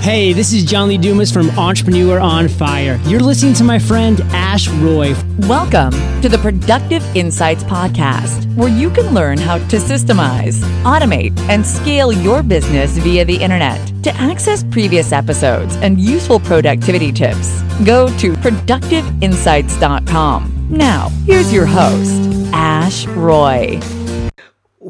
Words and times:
Hey, 0.00 0.32
this 0.32 0.52
is 0.54 0.64
John 0.64 0.88
Lee 0.88 0.96
Dumas 0.96 1.30
from 1.30 1.50
Entrepreneur 1.58 2.18
on 2.18 2.48
Fire. 2.48 2.98
You're 3.04 3.20
listening 3.20 3.52
to 3.54 3.64
my 3.64 3.78
friend 3.78 4.18
Ash 4.32 4.66
Roy. 4.66 5.14
Welcome 5.40 5.90
to 6.22 6.28
the 6.30 6.38
Productive 6.38 7.04
Insights 7.14 7.62
Podcast, 7.64 8.46
where 8.56 8.70
you 8.70 8.88
can 8.88 9.12
learn 9.12 9.36
how 9.36 9.58
to 9.58 9.76
systemize, 9.76 10.54
automate, 10.84 11.38
and 11.50 11.66
scale 11.66 12.12
your 12.12 12.42
business 12.42 12.96
via 12.96 13.26
the 13.26 13.36
internet. 13.36 13.78
To 14.04 14.14
access 14.14 14.64
previous 14.64 15.12
episodes 15.12 15.76
and 15.76 16.00
useful 16.00 16.40
productivity 16.40 17.12
tips, 17.12 17.60
go 17.84 18.06
to 18.16 18.32
productiveinsights.com. 18.32 20.66
Now, 20.70 21.10
here's 21.26 21.52
your 21.52 21.66
host, 21.66 22.22
Ash 22.54 23.06
Roy. 23.06 23.78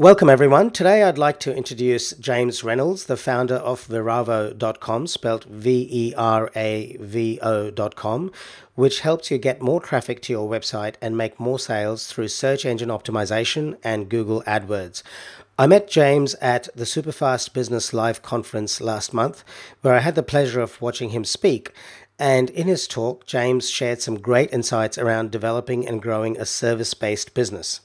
Welcome, 0.00 0.30
everyone. 0.30 0.70
Today 0.70 1.02
I'd 1.02 1.18
like 1.18 1.38
to 1.40 1.54
introduce 1.54 2.12
James 2.12 2.64
Reynolds, 2.64 3.04
the 3.04 3.18
founder 3.18 3.56
of 3.56 3.86
Veravo.com, 3.86 5.06
spelled 5.06 5.44
V 5.44 5.86
E 5.90 6.14
R 6.16 6.50
A 6.56 6.96
V 6.98 7.38
O.com, 7.42 8.32
which 8.76 9.00
helps 9.00 9.30
you 9.30 9.36
get 9.36 9.60
more 9.60 9.78
traffic 9.78 10.22
to 10.22 10.32
your 10.32 10.48
website 10.48 10.94
and 11.02 11.18
make 11.18 11.38
more 11.38 11.58
sales 11.58 12.06
through 12.06 12.28
search 12.28 12.64
engine 12.64 12.88
optimization 12.88 13.76
and 13.84 14.08
Google 14.08 14.42
AdWords. 14.44 15.02
I 15.58 15.66
met 15.66 15.90
James 15.90 16.32
at 16.36 16.70
the 16.74 16.84
Superfast 16.84 17.52
Business 17.52 17.92
Live 17.92 18.22
conference 18.22 18.80
last 18.80 19.12
month, 19.12 19.44
where 19.82 19.92
I 19.92 20.00
had 20.00 20.14
the 20.14 20.22
pleasure 20.22 20.62
of 20.62 20.80
watching 20.80 21.10
him 21.10 21.26
speak. 21.26 21.74
And 22.18 22.48
in 22.48 22.68
his 22.68 22.88
talk, 22.88 23.26
James 23.26 23.68
shared 23.68 24.00
some 24.00 24.18
great 24.18 24.50
insights 24.50 24.96
around 24.96 25.30
developing 25.30 25.86
and 25.86 26.00
growing 26.00 26.38
a 26.38 26.46
service 26.46 26.94
based 26.94 27.34
business. 27.34 27.82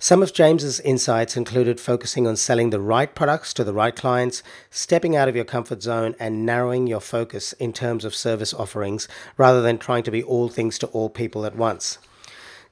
Some 0.00 0.22
of 0.22 0.32
James's 0.32 0.78
insights 0.78 1.36
included 1.36 1.80
focusing 1.80 2.28
on 2.28 2.36
selling 2.36 2.70
the 2.70 2.78
right 2.78 3.12
products 3.12 3.52
to 3.54 3.64
the 3.64 3.72
right 3.72 3.96
clients, 3.96 4.44
stepping 4.70 5.16
out 5.16 5.28
of 5.28 5.34
your 5.34 5.44
comfort 5.44 5.82
zone, 5.82 6.14
and 6.20 6.46
narrowing 6.46 6.86
your 6.86 7.00
focus 7.00 7.52
in 7.54 7.72
terms 7.72 8.04
of 8.04 8.14
service 8.14 8.54
offerings 8.54 9.08
rather 9.36 9.60
than 9.60 9.76
trying 9.76 10.04
to 10.04 10.12
be 10.12 10.22
all 10.22 10.48
things 10.48 10.78
to 10.78 10.86
all 10.88 11.10
people 11.10 11.44
at 11.44 11.56
once. 11.56 11.98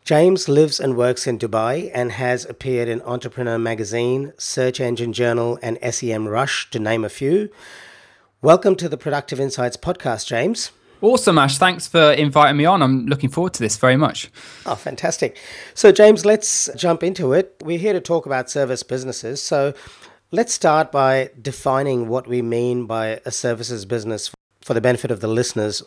James 0.05 0.49
lives 0.49 0.79
and 0.79 0.97
works 0.97 1.27
in 1.27 1.37
Dubai 1.37 1.91
and 1.93 2.13
has 2.13 2.45
appeared 2.45 2.87
in 2.87 3.03
Entrepreneur 3.03 3.59
Magazine, 3.59 4.33
Search 4.39 4.79
Engine 4.79 5.13
Journal, 5.13 5.59
and 5.61 5.81
SEMrush, 5.81 6.71
to 6.71 6.79
name 6.79 7.05
a 7.05 7.09
few. 7.09 7.51
Welcome 8.41 8.77
to 8.77 8.89
the 8.89 8.97
Productive 8.97 9.41
Insights 9.41 9.77
podcast, 9.77 10.29
James. 10.29 10.71
Awesome, 11.03 11.39
Ash. 11.39 11.59
Thanks 11.59 11.87
for 11.87 12.13
inviting 12.13 12.57
me 12.57 12.65
on. 12.65 12.83
I'm 12.83 13.07
looking 13.07 13.29
forward 13.29 13.53
to 13.55 13.63
this 13.63 13.77
very 13.77 13.97
much. 13.97 14.31
Oh, 14.65 14.75
fantastic. 14.75 15.39
So, 15.75 15.93
James, 15.93 16.25
let's 16.25 16.71
jump 16.75 17.03
into 17.03 17.33
it. 17.33 17.55
We're 17.63 17.79
here 17.79 17.93
to 17.93 18.01
talk 18.01 18.25
about 18.27 18.51
service 18.51 18.83
businesses. 18.83 19.43
So, 19.43 19.75
let's 20.31 20.55
start 20.55 20.91
by 20.91 21.31
defining 21.41 22.09
what 22.09 22.27
we 22.27 22.41
mean 22.41 22.87
by 22.87 23.21
a 23.27 23.31
services 23.31 23.85
business 23.85 24.33
for 24.63 24.75
the 24.75 24.81
benefit 24.81 25.11
of 25.11 25.21
the 25.21 25.29
listeners. 25.29 25.83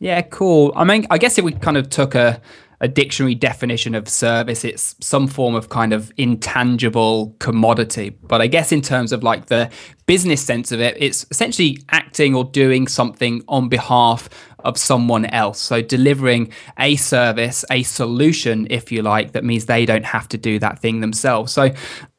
Yeah, 0.00 0.20
cool. 0.22 0.72
I 0.74 0.82
mean, 0.84 1.06
I 1.10 1.18
guess 1.18 1.38
if 1.38 1.44
we 1.44 1.52
kind 1.52 1.76
of 1.76 1.88
took 1.88 2.16
a, 2.16 2.40
a 2.82 2.88
dictionary 2.88 3.36
definition 3.36 3.94
of 3.94 4.08
service, 4.08 4.64
it's 4.64 4.96
some 5.00 5.28
form 5.28 5.54
of 5.54 5.68
kind 5.68 5.92
of 5.92 6.12
intangible 6.16 7.34
commodity. 7.38 8.10
But 8.10 8.42
I 8.42 8.48
guess 8.48 8.72
in 8.72 8.82
terms 8.82 9.12
of 9.12 9.22
like 9.22 9.46
the 9.46 9.70
business 10.06 10.44
sense 10.44 10.72
of 10.72 10.80
it, 10.80 10.96
it's 10.98 11.24
essentially 11.30 11.78
acting 11.90 12.34
or 12.34 12.44
doing 12.44 12.88
something 12.88 13.42
on 13.46 13.68
behalf 13.68 14.28
of 14.64 14.76
someone 14.76 15.26
else. 15.26 15.60
So 15.60 15.80
delivering 15.80 16.52
a 16.78 16.96
service, 16.96 17.64
a 17.70 17.84
solution, 17.84 18.66
if 18.68 18.90
you 18.90 19.02
like, 19.02 19.32
that 19.32 19.44
means 19.44 19.66
they 19.66 19.86
don't 19.86 20.04
have 20.04 20.28
to 20.28 20.38
do 20.38 20.58
that 20.58 20.80
thing 20.80 21.00
themselves. 21.00 21.52
So, 21.52 21.70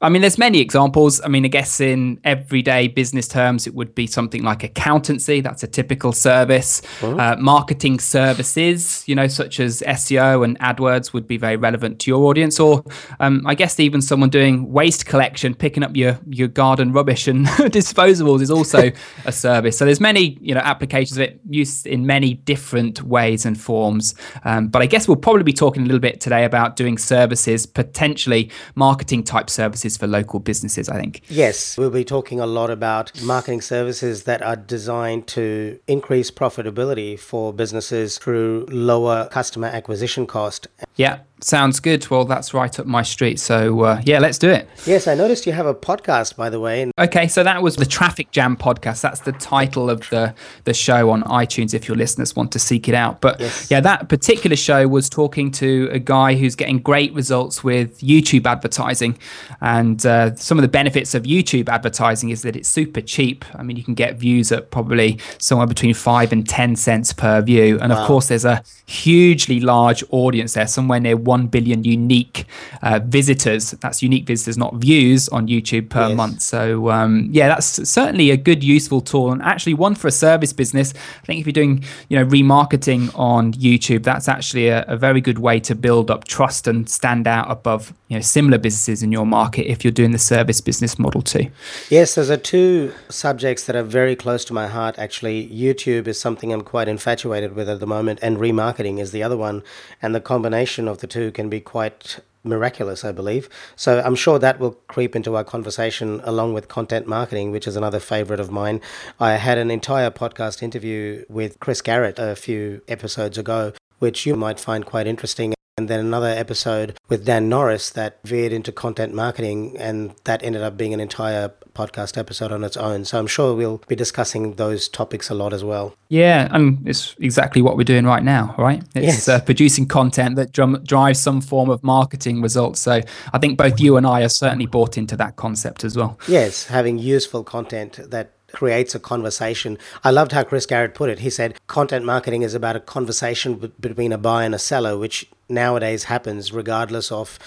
I 0.04 0.09
mean, 0.09 0.22
there's 0.22 0.38
many 0.38 0.59
examples. 0.59 1.22
I 1.22 1.30
mean, 1.30 1.46
I 1.46 1.48
guess 1.48 1.80
in 1.80 2.20
everyday 2.26 2.90
business 2.90 3.26
terms, 3.26 3.66
it 3.66 3.73
would 3.73 3.96
be 3.96 4.06
something 4.06 4.44
like 4.44 4.62
accountancy. 4.62 5.40
That's 5.40 5.64
a 5.64 5.68
typical 5.68 6.12
service. 6.12 6.82
Mm-hmm. 7.00 7.20
Uh, 7.22 7.36
marketing 7.38 8.00
services, 8.00 9.08
you 9.08 9.16
know, 9.16 9.28
such 9.28 9.62
as 9.62 9.81
SEO 9.88 10.44
and 10.44 10.59
AdWords 10.59 11.14
would 11.14 11.26
be 11.26 11.38
very 11.38 11.56
relevant 11.56 12.00
to 12.00 12.12
your 12.12 12.26
audience. 12.26 12.59
Or 12.59 12.84
um, 13.22 13.47
I 13.47 13.56
guess 13.56 13.80
even 13.80 14.02
someone 14.02 14.30
doing 14.30 14.74
waste 14.74 15.06
collection, 15.06 15.56
picking 15.56 15.84
up 15.84 15.96
your, 15.96 16.19
your 16.28 16.50
garden 16.50 16.92
rubbish 16.92 17.30
and 17.30 17.46
disposables 17.47 18.42
is 18.42 18.52
also 18.52 18.92
a 19.25 19.31
service. 19.31 19.78
So 19.78 19.86
there's 19.86 20.02
many, 20.02 20.38
you 20.42 20.53
know, 20.53 20.62
applications 20.62 21.18
of 21.18 21.22
it 21.22 21.40
used 21.50 21.88
in 21.88 22.06
many 22.06 22.34
different 22.34 23.03
ways 23.03 23.46
and 23.46 23.58
forms. 23.58 24.16
Um, 24.44 24.68
but 24.68 24.81
I 24.81 24.86
guess 24.86 25.08
we'll 25.08 25.16
probably 25.16 25.44
be 25.44 25.53
talking 25.53 25.84
a 25.84 25.86
little 25.86 26.02
bit 26.02 26.19
today 26.19 26.44
about 26.44 26.75
doing 26.75 26.97
services, 26.97 27.66
potentially 27.66 28.52
marketing 28.75 29.24
type 29.24 29.50
services 29.50 29.93
for 29.98 30.08
local 30.08 30.40
businesses, 30.40 30.90
I 30.90 31.00
think. 31.00 31.22
Yes, 31.30 31.78
we'll 31.78 31.90
be 31.90 32.04
talking 32.04 32.40
a 32.40 32.46
lot 32.46 32.70
about 32.70 33.22
marketing 33.24 33.62
services 33.62 34.24
that 34.24 34.42
are 34.42 34.56
designed 34.56 35.28
to 35.28 35.80
increase 35.88 36.31
profitability 36.31 37.20
for 37.20 37.54
businesses 37.54 38.18
through 38.18 38.66
lower 38.70 39.28
customer 39.31 39.68
acquisition 39.68 40.28
cost. 40.28 40.68
Yeah. 40.96 41.20
Sounds 41.44 41.81
good. 41.81 42.09
Well, 42.09 42.24
that's 42.24 42.54
right 42.54 42.80
up 42.80 42.86
my 42.86 43.04
street. 43.04 43.38
So, 43.38 43.81
uh, 43.81 44.02
yeah, 44.06 44.20
let's 44.20 44.38
do 44.38 44.50
it. 44.50 44.70
Yes, 44.86 45.08
I 45.08 45.14
noticed 45.14 45.46
you 45.46 45.52
have 45.52 45.66
a 45.66 45.74
podcast, 45.74 46.38
by 46.38 46.50
the 46.50 46.59
way. 46.59 46.90
Okay, 46.98 47.28
so 47.28 47.44
that 47.44 47.62
was 47.62 47.76
the 47.76 47.86
Traffic 47.86 48.31
Jam 48.31 48.56
podcast. 48.56 49.02
That's 49.02 49.20
the 49.20 49.34
title 49.34 49.90
of 49.90 50.09
the, 50.09 50.34
the 50.64 50.74
show 50.74 51.09
on 51.09 51.24
iTunes 51.24 51.74
if 51.74 51.86
your 51.86 51.98
listeners 51.98 52.34
want 52.34 52.54
to 52.54 52.59
seek 52.59 52.88
it 52.88 52.96
out. 52.96 53.20
But 53.20 53.42
yes. 53.42 53.70
yeah, 53.70 53.81
that 53.81 54.08
particular 54.08 54.56
show 54.56 54.88
was 54.88 55.09
talking 55.09 55.52
to 55.52 55.90
a 55.92 56.00
guy 56.00 56.36
who's 56.36 56.56
getting 56.56 56.80
great 56.80 57.14
results 57.14 57.62
with 57.62 58.00
YouTube 58.00 58.46
advertising. 58.46 59.18
And 59.60 60.06
uh, 60.06 60.36
some 60.36 60.58
of 60.58 60.62
the 60.62 60.70
benefits 60.70 61.14
of 61.14 61.24
YouTube 61.24 61.68
advertising 61.68 62.30
is 62.30 62.44
that 62.44 62.56
it's 62.56 62.70
super 62.70 63.02
cheap. 63.02 63.44
I 63.54 63.64
mean, 63.64 63.75
you 63.75 63.84
can 63.84 63.96
get 63.96 64.16
views 64.16 64.54
at 64.54 64.72
probably 64.72 65.20
somewhere 65.40 65.68
between 65.68 65.94
five 65.94 66.31
and 66.31 66.48
10 66.48 66.78
cents 66.78 67.12
per 67.12 67.42
view. 67.42 67.80
And 67.81 67.92
wow. 67.92 68.00
of 68.00 68.08
course, 68.08 68.30
there's 68.30 68.46
a 68.46 68.64
hugely 68.86 69.60
large 69.60 70.06
audience 70.10 70.54
there, 70.54 70.68
somewhere 70.83 70.99
near 70.99 71.16
1 71.16 71.47
billion 71.47 71.85
unique 71.85 72.45
uh, 72.81 72.99
visitors. 72.99 73.71
That's 73.71 74.03
unique 74.03 74.27
visitors, 74.27 74.57
not 74.57 74.75
views 74.75 75.29
on 75.29 75.47
YouTube 75.47 75.89
per 75.89 76.09
yes. 76.09 76.17
month. 76.17 76.41
So, 76.41 76.89
um, 76.89 77.29
yeah, 77.31 77.47
that's 77.47 77.89
certainly 77.89 78.31
a 78.31 78.38
good, 78.38 78.63
useful 78.63 78.99
tool 78.99 79.31
and 79.31 79.41
actually 79.41 79.75
one 79.75 79.95
for 79.95 80.09
a 80.09 80.11
service 80.11 80.51
business. 80.51 80.94
I 81.21 81.25
think 81.25 81.39
if 81.39 81.45
you're 81.45 81.53
doing, 81.53 81.85
you 82.09 82.19
know, 82.19 82.25
remarketing 82.25 83.17
on 83.17 83.53
YouTube, 83.53 84.03
that's 84.03 84.27
actually 84.27 84.67
a, 84.67 84.83
a 84.89 84.97
very 84.97 85.21
good 85.21 85.39
way 85.39 85.61
to 85.61 85.73
build 85.73 86.11
up 86.11 86.25
trust 86.25 86.67
and 86.67 86.89
stand 86.89 87.27
out 87.27 87.50
above, 87.50 87.94
you 88.09 88.17
know, 88.17 88.21
similar 88.21 88.57
businesses 88.57 89.01
in 89.01 89.13
your 89.13 89.25
market 89.25 89.71
if 89.71 89.85
you're 89.85 89.91
doing 90.01 90.11
the 90.11 90.19
service 90.19 90.59
business 90.59 91.00
model 91.00 91.21
too. 91.21 91.47
Yes, 91.89 92.15
those 92.15 92.29
are 92.29 92.38
two 92.38 92.91
subjects 93.07 93.65
that 93.67 93.75
are 93.77 93.83
very 93.83 94.17
close 94.17 94.44
to 94.45 94.53
my 94.53 94.67
heart. 94.67 95.00
Actually, 95.00 95.47
YouTube 95.47 96.07
is 96.07 96.19
something 96.19 96.51
I'm 96.51 96.61
quite 96.61 96.89
infatuated 96.89 97.55
with 97.55 97.69
at 97.69 97.79
the 97.79 97.88
moment, 97.88 98.19
and 98.21 98.38
remarketing 98.38 99.00
is 99.00 99.11
the 99.11 99.23
other 99.23 99.38
one. 99.38 99.63
And 100.01 100.13
the 100.13 100.19
combination 100.19 100.72
of 100.79 101.00
the 101.00 101.07
two 101.07 101.31
can 101.31 101.50
be 101.50 101.59
quite 101.59 102.19
miraculous, 102.44 103.06
I 103.06 103.11
believe. 103.11 103.50
So 103.75 104.01
I'm 104.03 104.16
sure 104.16 104.38
that 104.39 104.59
will 104.59 104.72
creep 104.88 105.16
into 105.16 105.35
our 105.35 105.44
conversation 105.44 106.22
along 106.23 106.53
with 106.53 106.67
content 106.67 107.07
marketing, 107.07 107.51
which 107.51 107.67
is 107.67 107.75
another 107.75 108.00
favorite 108.00 108.39
of 108.39 108.51
mine. 108.51 108.81
I 109.19 109.33
had 109.33 109.57
an 109.57 109.72
entire 109.72 110.12
podcast 110.12 110.62
interview 110.62 111.25
with 111.29 111.59
Chris 111.59 111.81
Garrett 111.81 112.19
a 112.19 112.35
few 112.35 112.81
episodes 112.88 113.38
ago, 113.38 113.73
which 114.00 114.25
you 114.25 114.35
might 114.35 114.59
find 114.59 114.85
quite 114.85 115.07
interesting 115.07 115.53
and 115.78 115.89
then 115.89 116.00
another 116.00 116.28
episode 116.28 116.97
with 117.09 117.25
Dan 117.25 117.50
Norris 117.50 117.89
that 117.91 118.19
veered 118.23 118.53
into 118.53 118.72
content 118.72 119.13
marketing, 119.13 119.75
and 119.78 120.13
that 120.25 120.44
ended 120.44 120.61
up 120.61 120.78
being 120.78 120.94
an 120.94 121.00
entire 121.00 121.51
podcast 121.73 122.16
episode 122.16 122.51
on 122.51 122.63
its 122.63 122.78
own. 122.78 123.06
So 123.06 123.17
I'm 123.17 123.25
sure 123.25 123.56
we'll 123.56 123.81
be 123.88 123.95
discussing 123.95 124.53
those 124.53 124.88
topics 124.88 125.31
a 125.31 125.33
lot 125.33 125.51
as 125.51 125.63
well. 125.63 125.95
Yeah, 126.09 126.47
and 126.51 126.88
it's 126.88 127.16
exactly 127.19 127.63
what 127.63 127.75
we're 127.75 127.83
doing 127.83 128.06
right 128.06 128.23
now, 128.23 128.53
right? 128.57 128.83
It's 128.94 129.28
yes. 129.28 129.29
uh, 129.29 129.41
producing 129.41 129.88
content 129.88 130.35
that 130.35 130.51
drum- 130.51 130.83
drives 130.83 131.19
some 131.19 131.41
form 131.41 131.72
of 131.72 131.83
marketing 131.83 132.44
results. 132.44 132.79
So 132.79 133.01
I 133.33 133.39
think 133.39 133.57
both 133.57 133.79
you 133.79 133.97
and 133.97 134.06
I 134.06 134.22
are 134.22 134.29
certainly 134.29 134.67
bought 134.67 134.95
into 134.95 135.17
that 135.17 135.38
concept 135.38 135.83
as 135.83 135.97
well. 135.97 136.19
Yes, 136.28 136.67
having 136.67 137.00
useful 137.00 137.44
content 137.44 138.00
that 138.12 138.33
creates 138.53 138.94
a 138.94 139.00
conversation. 139.00 139.78
I 140.03 140.12
loved 140.12 140.31
how 140.31 140.44
Chris 140.44 140.67
Garrett 140.67 140.94
put 140.94 141.09
it. 141.09 141.19
He 141.19 141.31
said 141.31 141.59
content 141.65 142.06
marketing 142.06 142.44
is 142.44 142.53
about 142.53 142.75
a 142.75 142.80
conversation 142.80 143.56
b- 143.56 143.71
between 143.80 144.13
a 144.13 144.18
buyer 144.18 144.45
and 144.45 144.56
a 144.56 144.59
seller, 144.59 144.95
which 144.95 145.27
nowadays 145.53 146.05
happens 146.05 146.51
regardless 146.51 147.11
of 147.11 147.39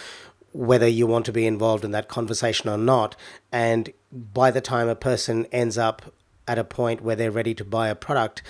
whether 0.52 0.88
you 0.88 1.06
want 1.06 1.26
to 1.26 1.32
be 1.32 1.46
involved 1.46 1.84
in 1.84 1.90
that 1.90 2.08
conversation 2.08 2.70
or 2.70 2.78
not. 2.78 3.14
And 3.52 3.92
by 4.12 4.50
the 4.50 4.60
time 4.60 4.88
a 4.88 4.94
person 4.94 5.46
ends 5.52 5.76
up 5.76 6.14
at 6.48 6.58
a 6.58 6.64
point 6.64 7.02
where 7.02 7.16
they're 7.16 7.30
ready 7.30 7.54
to 7.54 7.64
buy 7.64 7.88
a 7.88 7.94
product, 7.94 8.42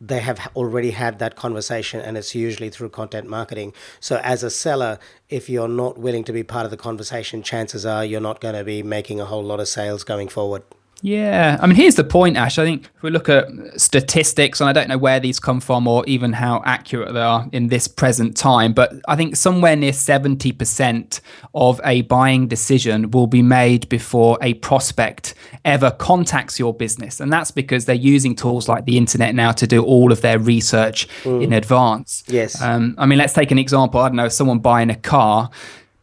they 0.00 0.20
have 0.20 0.50
already 0.54 0.90
had 0.90 1.18
that 1.18 1.36
conversation 1.36 2.00
and 2.00 2.18
it's 2.18 2.34
usually 2.34 2.68
through 2.68 2.90
content 2.90 3.28
marketing. 3.28 3.72
So, 4.00 4.20
as 4.22 4.42
a 4.42 4.50
seller, 4.50 4.98
if 5.30 5.48
you're 5.48 5.68
not 5.68 5.96
willing 5.96 6.24
to 6.24 6.32
be 6.32 6.42
part 6.42 6.64
of 6.64 6.70
the 6.70 6.76
conversation, 6.76 7.42
chances 7.42 7.86
are 7.86 8.04
you're 8.04 8.20
not 8.20 8.40
going 8.40 8.54
to 8.54 8.64
be 8.64 8.82
making 8.82 9.20
a 9.20 9.24
whole 9.24 9.44
lot 9.44 9.60
of 9.60 9.68
sales 9.68 10.04
going 10.04 10.28
forward. 10.28 10.62
Yeah, 11.02 11.58
I 11.60 11.66
mean, 11.66 11.76
here's 11.76 11.96
the 11.96 12.04
point, 12.04 12.38
Ash. 12.38 12.58
I 12.58 12.64
think 12.64 12.88
if 12.96 13.02
we 13.02 13.10
look 13.10 13.28
at 13.28 13.46
statistics, 13.78 14.60
and 14.60 14.70
I 14.70 14.72
don't 14.72 14.88
know 14.88 14.96
where 14.96 15.20
these 15.20 15.38
come 15.38 15.60
from 15.60 15.86
or 15.86 16.02
even 16.06 16.32
how 16.32 16.62
accurate 16.64 17.12
they 17.12 17.20
are 17.20 17.46
in 17.52 17.68
this 17.68 17.86
present 17.86 18.36
time, 18.36 18.72
but 18.72 18.94
I 19.06 19.14
think 19.14 19.36
somewhere 19.36 19.76
near 19.76 19.92
70% 19.92 21.20
of 21.54 21.80
a 21.84 22.02
buying 22.02 22.48
decision 22.48 23.10
will 23.10 23.26
be 23.26 23.42
made 23.42 23.86
before 23.90 24.38
a 24.40 24.54
prospect 24.54 25.34
ever 25.64 25.90
contacts 25.90 26.58
your 26.58 26.72
business. 26.72 27.20
And 27.20 27.30
that's 27.30 27.50
because 27.50 27.84
they're 27.84 27.94
using 27.94 28.34
tools 28.34 28.66
like 28.66 28.86
the 28.86 28.96
internet 28.96 29.34
now 29.34 29.52
to 29.52 29.66
do 29.66 29.84
all 29.84 30.10
of 30.10 30.22
their 30.22 30.38
research 30.38 31.06
mm. 31.24 31.42
in 31.42 31.52
advance. 31.52 32.24
Yes. 32.28 32.62
Um, 32.62 32.94
I 32.96 33.04
mean, 33.04 33.18
let's 33.18 33.34
take 33.34 33.50
an 33.50 33.58
example. 33.58 34.00
I 34.00 34.08
don't 34.08 34.16
know, 34.16 34.28
someone 34.28 34.58
buying 34.58 34.88
a 34.88 34.96
car 34.96 35.50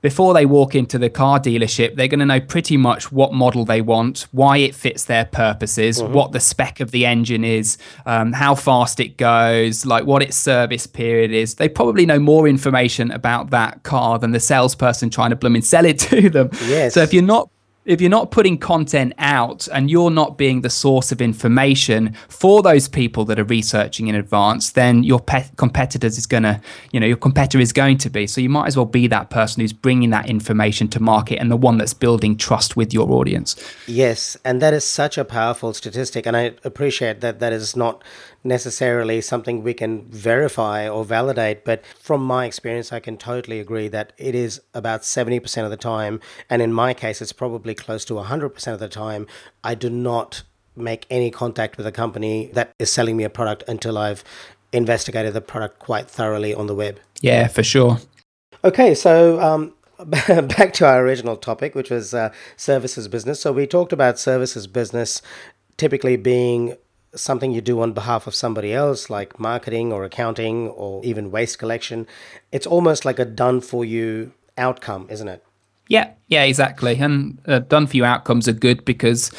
before 0.02 0.34
they 0.34 0.46
walk 0.46 0.76
into 0.76 0.98
the 0.98 1.10
car 1.10 1.40
dealership, 1.40 1.96
they're 1.96 2.08
going 2.08 2.20
to 2.20 2.26
know 2.26 2.40
pretty 2.40 2.78
much 2.78 3.12
what 3.12 3.34
model 3.34 3.66
they 3.66 3.82
want, 3.82 4.28
why 4.32 4.58
it 4.58 4.74
fits 4.74 5.06
their 5.06 5.26
purposes, 5.26 6.02
mm-hmm. 6.02 6.14
what 6.14 6.32
the 6.32 6.40
spec 6.40 6.80
of 6.80 6.92
the 6.92 7.06
engine 7.06 7.44
is, 7.44 7.78
um, 8.06 8.34
how 8.34 8.56
fast 8.56 9.00
it 9.00 9.18
goes, 9.18 9.86
like 9.86 10.06
what 10.06 10.22
its 10.22 10.36
service 10.36 10.88
period 10.88 11.32
is. 11.32 11.56
They 11.56 11.70
probably 11.70 12.06
know 12.06 12.20
more 12.20 12.48
information 12.48 13.12
about 13.12 13.52
that 13.52 13.84
car 13.84 14.18
than 14.18 14.32
the 14.32 14.40
salesperson 14.40 15.10
trying 15.10 15.30
to 15.30 15.36
blooming 15.36 15.62
sell 15.62 15.86
it 15.86 16.00
to 16.12 16.30
them. 16.30 16.50
Yes. 16.66 16.94
So 16.94 17.02
if 17.02 17.14
you're 17.14 17.24
not 17.24 17.50
if 17.86 18.00
you're 18.00 18.10
not 18.10 18.30
putting 18.30 18.58
content 18.58 19.14
out 19.18 19.68
and 19.74 19.90
you're 19.90 20.12
not 20.12 20.38
being 20.38 20.62
the 20.62 20.70
source 20.70 21.12
of 21.12 21.22
information 21.22 22.14
for 22.30 22.62
those 22.62 22.88
people 22.88 23.26
that 23.26 23.40
are 23.40 23.44
researching 23.44 24.08
in 24.08 24.16
advance, 24.16 24.72
then 24.72 25.04
your 25.04 25.20
pe- 25.20 25.50
competitors 25.58 26.18
is 26.18 26.28
going 26.28 26.44
to, 26.44 26.62
you 26.92 27.00
know, 27.00 27.08
your 27.08 27.18
competitor 27.18 27.60
is 27.60 27.74
going 27.74 27.98
to 27.98 28.10
be. 28.10 28.28
So 28.28 28.40
you 28.40 28.50
might 28.50 28.68
as 28.68 28.78
well 28.78 28.86
be 28.86 29.08
that 29.08 29.32
person 29.32 29.62
who's 29.62 29.74
bringing 29.74 30.12
that 30.12 30.30
information 30.30 30.88
to 30.90 31.00
market 31.00 31.38
and 31.38 31.50
the 31.50 31.58
one 31.58 31.78
that's 31.78 31.94
building 31.94 32.38
trust 32.38 32.76
with 32.76 32.94
your 32.94 33.12
audience. 33.12 33.56
Yes, 33.88 34.38
and 34.46 34.62
that 34.62 34.74
is 34.74 34.84
such 34.84 35.18
a 35.18 35.26
powerful 35.26 35.74
statistic, 35.74 36.26
and 36.26 36.38
I 36.38 36.54
appreciate 36.64 37.22
that 37.22 37.40
that 37.40 37.52
is 37.52 37.76
not 37.76 38.04
necessarily 38.44 39.22
something 39.22 39.64
we 39.64 39.74
can 39.74 40.04
verify 40.10 40.88
or 40.88 41.06
validate, 41.06 41.64
but 41.64 41.86
from 42.00 42.24
my 42.24 42.46
experience, 42.46 42.92
I 42.92 43.00
can 43.00 43.18
totally 43.18 43.60
agree 43.60 43.88
that 43.90 44.14
it 44.18 44.36
is 44.36 44.62
about 44.74 45.02
70% 45.02 45.64
of 45.64 45.70
the 45.70 45.78
time, 45.78 46.20
and 46.50 46.62
in 46.62 46.74
my 46.74 46.94
case, 46.94 47.22
it's 47.22 47.34
probably 47.34 47.76
close 47.76 48.06
to 48.06 48.14
100% 48.16 48.74
of 48.74 48.80
the 48.80 48.88
time, 48.88 49.28
I 49.64 49.76
do 49.76 49.90
not 49.90 50.44
make 50.76 51.06
any 51.10 51.30
contact 51.30 51.78
with 51.78 51.86
a 51.86 51.92
company 51.92 52.50
that 52.54 52.74
is 52.80 52.92
selling 52.92 53.18
me 53.18 53.24
a 53.24 53.30
product 53.30 53.64
until 53.68 53.98
I've 53.98 54.24
investigated 54.72 55.34
the 55.34 55.42
product 55.42 55.80
quite 55.80 56.10
thoroughly 56.10 56.54
on 56.54 56.68
the 56.68 56.76
web. 56.76 57.00
Yeah, 57.20 57.48
for 57.48 57.64
sure. 57.64 58.00
Okay, 58.64 58.96
so 58.96 59.40
um, 59.42 59.74
back 60.06 60.74
to 60.74 60.88
our 60.88 61.04
original 61.04 61.36
topic, 61.36 61.76
which 61.76 61.90
was 61.90 62.14
uh, 62.14 62.32
services 62.56 63.08
business. 63.08 63.40
So 63.40 63.52
we 63.52 63.68
talked 63.68 63.94
about 63.94 64.18
services 64.18 64.68
business 64.68 65.22
typically 65.78 66.16
being 66.16 66.76
something 67.16 67.52
you 67.52 67.62
do 67.62 67.82
on 67.82 67.94
behalf 67.94 68.28
of 68.28 68.36
somebody 68.36 68.74
else, 68.74 69.10
like 69.10 69.40
marketing 69.40 69.92
or 69.92 70.04
accounting 70.04 70.70
or 70.70 71.04
even 71.04 71.32
waste 71.32 71.60
collection. 71.60 72.08
It's 72.52 72.68
almost 72.68 73.06
like 73.06 73.20
a 73.20 73.26
done 73.26 73.62
for 73.62 73.84
you 73.84 74.34
outcome, 74.58 75.08
isn't 75.10 75.28
it? 75.28 75.44
Yeah, 75.88 76.12
yeah, 76.28 76.44
exactly. 76.44 76.98
And 76.98 77.38
uh, 77.48 77.60
done 77.60 77.86
for 77.86 77.98
you 77.98 78.06
outcomes 78.06 78.48
are 78.48 78.54
good 78.54 78.86
because, 78.86 79.30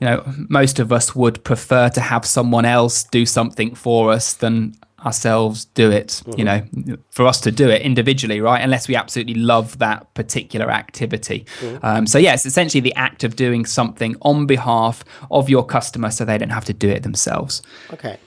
you 0.00 0.08
know, 0.08 0.24
most 0.48 0.80
of 0.80 0.92
us 0.92 1.14
would 1.14 1.44
prefer 1.44 1.88
to 1.90 2.00
have 2.00 2.26
someone 2.26 2.64
else 2.64 3.04
do 3.04 3.24
something 3.24 3.76
for 3.76 4.10
us 4.10 4.34
than 4.34 4.74
ourselves 5.04 5.64
do 5.66 5.90
it 5.90 6.08
mm-hmm. 6.08 6.38
you 6.38 6.44
know 6.44 6.62
for 7.10 7.26
us 7.26 7.40
to 7.40 7.50
do 7.50 7.68
it 7.68 7.82
individually 7.82 8.40
right 8.40 8.62
unless 8.62 8.88
we 8.88 8.96
absolutely 8.96 9.34
love 9.34 9.78
that 9.78 10.12
particular 10.14 10.70
activity 10.70 11.46
mm-hmm. 11.60 11.84
um, 11.84 12.06
so 12.06 12.18
yeah 12.18 12.34
essentially 12.34 12.80
the 12.80 12.94
act 12.94 13.24
of 13.24 13.36
doing 13.36 13.64
something 13.64 14.16
on 14.22 14.46
behalf 14.46 15.04
of 15.30 15.48
your 15.48 15.64
customer 15.64 16.10
so 16.10 16.24
they 16.24 16.38
don't 16.38 16.50
have 16.50 16.64
to 16.64 16.74
do 16.74 16.88
it 16.88 17.02
themselves 17.02 17.62
okay 17.92 18.18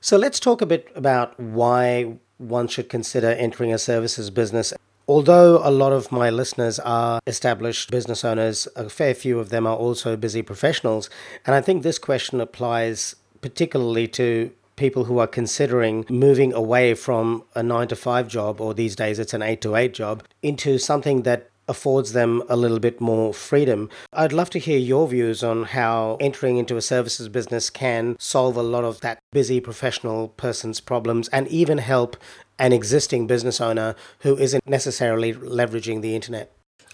so 0.00 0.16
let's 0.16 0.38
talk 0.38 0.60
a 0.60 0.66
bit 0.66 0.90
about 0.94 1.38
why 1.40 2.16
one 2.38 2.68
should 2.68 2.88
consider 2.88 3.28
entering 3.32 3.72
a 3.72 3.78
services 3.78 4.30
business 4.30 4.72
Although 5.08 5.66
a 5.66 5.70
lot 5.70 5.94
of 5.94 6.12
my 6.12 6.28
listeners 6.28 6.78
are 6.80 7.18
established 7.26 7.90
business 7.90 8.26
owners, 8.26 8.68
a 8.76 8.90
fair 8.90 9.14
few 9.14 9.38
of 9.38 9.48
them 9.48 9.66
are 9.66 9.74
also 9.74 10.18
busy 10.18 10.42
professionals. 10.42 11.08
And 11.46 11.56
I 11.56 11.62
think 11.62 11.82
this 11.82 11.98
question 11.98 12.42
applies 12.42 13.16
particularly 13.40 14.06
to 14.08 14.50
people 14.78 15.04
who 15.04 15.18
are 15.18 15.26
considering 15.26 16.06
moving 16.08 16.52
away 16.54 16.94
from 16.94 17.44
a 17.54 17.62
nine 17.62 17.88
to 17.88 17.96
five 17.96 18.28
job, 18.28 18.60
or 18.60 18.72
these 18.72 18.96
days 18.96 19.18
it's 19.18 19.34
an 19.34 19.42
eight 19.42 19.60
to 19.60 19.76
eight 19.76 19.92
job, 19.92 20.22
into 20.42 20.78
something 20.78 21.22
that 21.22 21.50
affords 21.68 22.12
them 22.12 22.42
a 22.48 22.56
little 22.56 22.78
bit 22.78 23.00
more 23.00 23.34
freedom. 23.34 23.90
I'd 24.14 24.32
love 24.32 24.48
to 24.50 24.58
hear 24.58 24.78
your 24.78 25.06
views 25.06 25.44
on 25.44 25.64
how 25.64 26.16
entering 26.18 26.56
into 26.56 26.78
a 26.78 26.82
services 26.82 27.28
business 27.28 27.68
can 27.68 28.16
solve 28.18 28.56
a 28.56 28.62
lot 28.62 28.84
of 28.84 29.00
that 29.02 29.18
busy 29.32 29.60
professional 29.60 30.28
person's 30.28 30.80
problems 30.80 31.28
and 31.28 31.46
even 31.48 31.78
help 31.78 32.16
an 32.58 32.72
existing 32.72 33.26
business 33.26 33.60
owner 33.60 33.94
who 34.20 34.36
isn't 34.38 34.66
necessarily 34.66 35.34
leveraging 35.34 36.00
the 36.00 36.14
internet. 36.14 36.50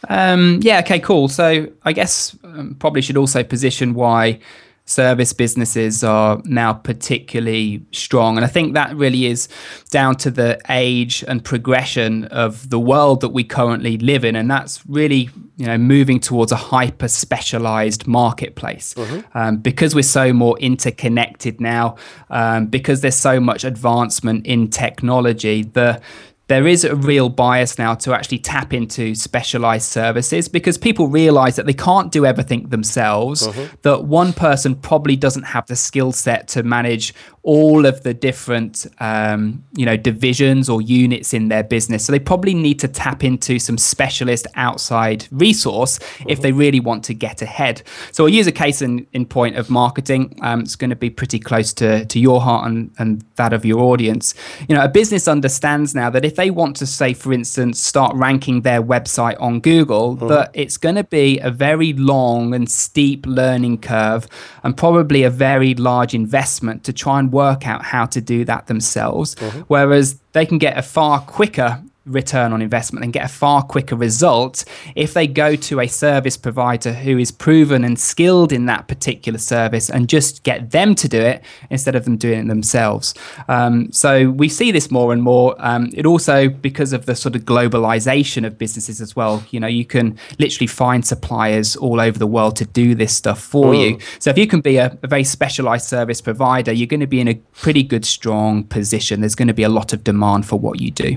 Um, 0.08 0.58
yeah, 0.62 0.80
okay, 0.80 0.98
cool. 0.98 1.28
So 1.28 1.68
I 1.84 1.92
guess 1.92 2.36
um, 2.44 2.76
probably 2.78 3.00
should 3.00 3.16
also 3.16 3.42
position 3.42 3.94
why 3.94 4.40
service 4.86 5.32
businesses 5.32 6.04
are 6.04 6.42
now 6.44 6.72
particularly 6.72 7.84
strong. 7.92 8.36
And 8.36 8.44
I 8.44 8.48
think 8.48 8.74
that 8.74 8.94
really 8.94 9.26
is 9.26 9.48
down 9.90 10.16
to 10.16 10.30
the 10.30 10.60
age 10.68 11.24
and 11.26 11.42
progression 11.42 12.24
of 12.26 12.68
the 12.68 12.78
world 12.78 13.22
that 13.22 13.30
we 13.30 13.44
currently 13.44 13.96
live 13.96 14.24
in. 14.26 14.36
And 14.36 14.50
that's 14.50 14.84
really, 14.86 15.30
you 15.56 15.66
know, 15.66 15.78
moving 15.78 16.20
towards 16.20 16.52
a 16.52 16.56
hyper 16.56 17.08
specialized 17.08 18.06
marketplace. 18.06 18.92
Mm-hmm. 18.94 19.38
Um, 19.38 19.56
because 19.56 19.94
we're 19.94 20.02
so 20.02 20.34
more 20.34 20.58
interconnected 20.58 21.62
now, 21.62 21.96
um, 22.28 22.66
because 22.66 23.00
there's 23.00 23.16
so 23.16 23.40
much 23.40 23.64
advancement 23.64 24.46
in 24.46 24.68
technology, 24.68 25.62
the 25.62 26.02
there 26.46 26.66
is 26.66 26.84
a 26.84 26.94
real 26.94 27.28
bias 27.28 27.78
now 27.78 27.94
to 27.94 28.12
actually 28.12 28.38
tap 28.38 28.74
into 28.74 29.14
specialized 29.14 29.90
services 29.90 30.48
because 30.48 30.76
people 30.76 31.08
realize 31.08 31.56
that 31.56 31.64
they 31.64 31.72
can't 31.72 32.12
do 32.12 32.26
everything 32.26 32.68
themselves, 32.68 33.46
uh-huh. 33.46 33.66
that 33.82 34.04
one 34.04 34.32
person 34.32 34.74
probably 34.74 35.16
doesn't 35.16 35.44
have 35.44 35.66
the 35.66 35.76
skill 35.76 36.12
set 36.12 36.48
to 36.48 36.62
manage 36.62 37.14
all 37.44 37.84
of 37.84 38.02
the 38.04 38.14
different 38.14 38.86
um, 39.00 39.62
you 39.76 39.84
know 39.84 39.98
divisions 39.98 40.70
or 40.70 40.80
units 40.80 41.34
in 41.34 41.48
their 41.48 41.62
business 41.62 42.04
so 42.04 42.10
they 42.10 42.18
probably 42.18 42.54
need 42.54 42.80
to 42.80 42.88
tap 42.88 43.22
into 43.22 43.58
some 43.58 43.76
specialist 43.76 44.46
outside 44.54 45.28
resource 45.30 46.00
uh-huh. 46.00 46.24
if 46.28 46.40
they 46.40 46.52
really 46.52 46.80
want 46.80 47.04
to 47.04 47.12
get 47.12 47.42
ahead 47.42 47.82
so 48.12 48.24
i'll 48.24 48.30
use 48.30 48.46
a 48.46 48.52
case 48.52 48.80
in, 48.80 49.06
in 49.12 49.26
point 49.26 49.56
of 49.56 49.68
marketing 49.68 50.36
um, 50.40 50.60
it's 50.60 50.74
going 50.74 50.88
to 50.88 50.96
be 50.96 51.10
pretty 51.10 51.38
close 51.38 51.74
to, 51.74 52.06
to 52.06 52.18
your 52.18 52.40
heart 52.40 52.66
and, 52.66 52.90
and 52.98 53.22
that 53.36 53.52
of 53.52 53.62
your 53.62 53.80
audience 53.80 54.34
you 54.66 54.74
know 54.74 54.82
a 54.82 54.88
business 54.88 55.28
understands 55.28 55.94
now 55.94 56.08
that 56.08 56.24
if 56.24 56.36
they 56.36 56.50
want 56.50 56.74
to 56.74 56.86
say 56.86 57.12
for 57.12 57.30
instance 57.30 57.78
start 57.78 58.16
ranking 58.16 58.62
their 58.62 58.82
website 58.82 59.38
on 59.38 59.60
google 59.60 60.14
uh-huh. 60.14 60.28
that 60.28 60.50
it's 60.54 60.78
going 60.78 60.94
to 60.94 61.04
be 61.04 61.38
a 61.40 61.50
very 61.50 61.92
long 61.92 62.54
and 62.54 62.70
steep 62.70 63.26
learning 63.26 63.76
curve 63.76 64.26
and 64.62 64.78
probably 64.78 65.24
a 65.24 65.30
very 65.30 65.74
large 65.74 66.14
investment 66.14 66.82
to 66.84 66.92
try 66.92 67.18
and 67.18 67.33
work 67.34 67.66
out 67.66 67.82
how 67.84 68.06
to 68.06 68.20
do 68.20 68.44
that 68.46 68.66
themselves. 68.66 69.34
Mm-hmm. 69.34 69.60
Whereas 69.68 70.18
they 70.32 70.46
can 70.46 70.58
get 70.58 70.78
a 70.78 70.82
far 70.82 71.20
quicker 71.20 71.82
return 72.06 72.52
on 72.52 72.60
investment 72.60 73.02
and 73.02 73.12
get 73.12 73.24
a 73.24 73.28
far 73.28 73.62
quicker 73.62 73.96
result 73.96 74.64
if 74.94 75.14
they 75.14 75.26
go 75.26 75.56
to 75.56 75.80
a 75.80 75.86
service 75.86 76.36
provider 76.36 76.92
who 76.92 77.18
is 77.18 77.30
proven 77.30 77.82
and 77.82 77.98
skilled 77.98 78.52
in 78.52 78.66
that 78.66 78.88
particular 78.88 79.38
service 79.38 79.88
and 79.88 80.08
just 80.08 80.42
get 80.42 80.70
them 80.70 80.94
to 80.94 81.08
do 81.08 81.20
it 81.20 81.42
instead 81.70 81.94
of 81.94 82.04
them 82.04 82.16
doing 82.16 82.40
it 82.40 82.48
themselves. 82.48 83.14
Um, 83.48 83.90
so 83.90 84.30
we 84.30 84.48
see 84.48 84.70
this 84.70 84.90
more 84.90 85.12
and 85.12 85.22
more. 85.22 85.54
Um, 85.58 85.90
it 85.94 86.04
also 86.04 86.48
because 86.48 86.92
of 86.92 87.06
the 87.06 87.16
sort 87.16 87.34
of 87.36 87.42
globalization 87.42 88.46
of 88.46 88.58
businesses 88.58 89.00
as 89.00 89.16
well. 89.16 89.42
You 89.50 89.60
know, 89.60 89.66
you 89.66 89.84
can 89.84 90.18
literally 90.38 90.66
find 90.66 91.06
suppliers 91.06 91.76
all 91.76 92.00
over 92.00 92.18
the 92.18 92.26
world 92.26 92.56
to 92.56 92.66
do 92.66 92.94
this 92.94 93.16
stuff 93.16 93.40
for 93.40 93.72
mm. 93.72 93.80
you. 93.80 93.98
So 94.18 94.30
if 94.30 94.36
you 94.36 94.46
can 94.46 94.60
be 94.60 94.76
a, 94.76 94.96
a 95.02 95.06
very 95.06 95.24
specialized 95.24 95.88
service 95.88 96.20
provider, 96.20 96.72
you're 96.72 96.86
going 96.86 97.00
to 97.00 97.06
be 97.06 97.20
in 97.20 97.28
a 97.28 97.34
pretty 97.52 97.82
good, 97.82 98.04
strong 98.04 98.64
position. 98.64 99.20
There's 99.20 99.34
going 99.34 99.48
to 99.48 99.54
be 99.54 99.62
a 99.62 99.68
lot 99.68 99.92
of 99.92 100.04
demand 100.04 100.46
for 100.46 100.58
what 100.58 100.80
you 100.80 100.90
do. 100.90 101.16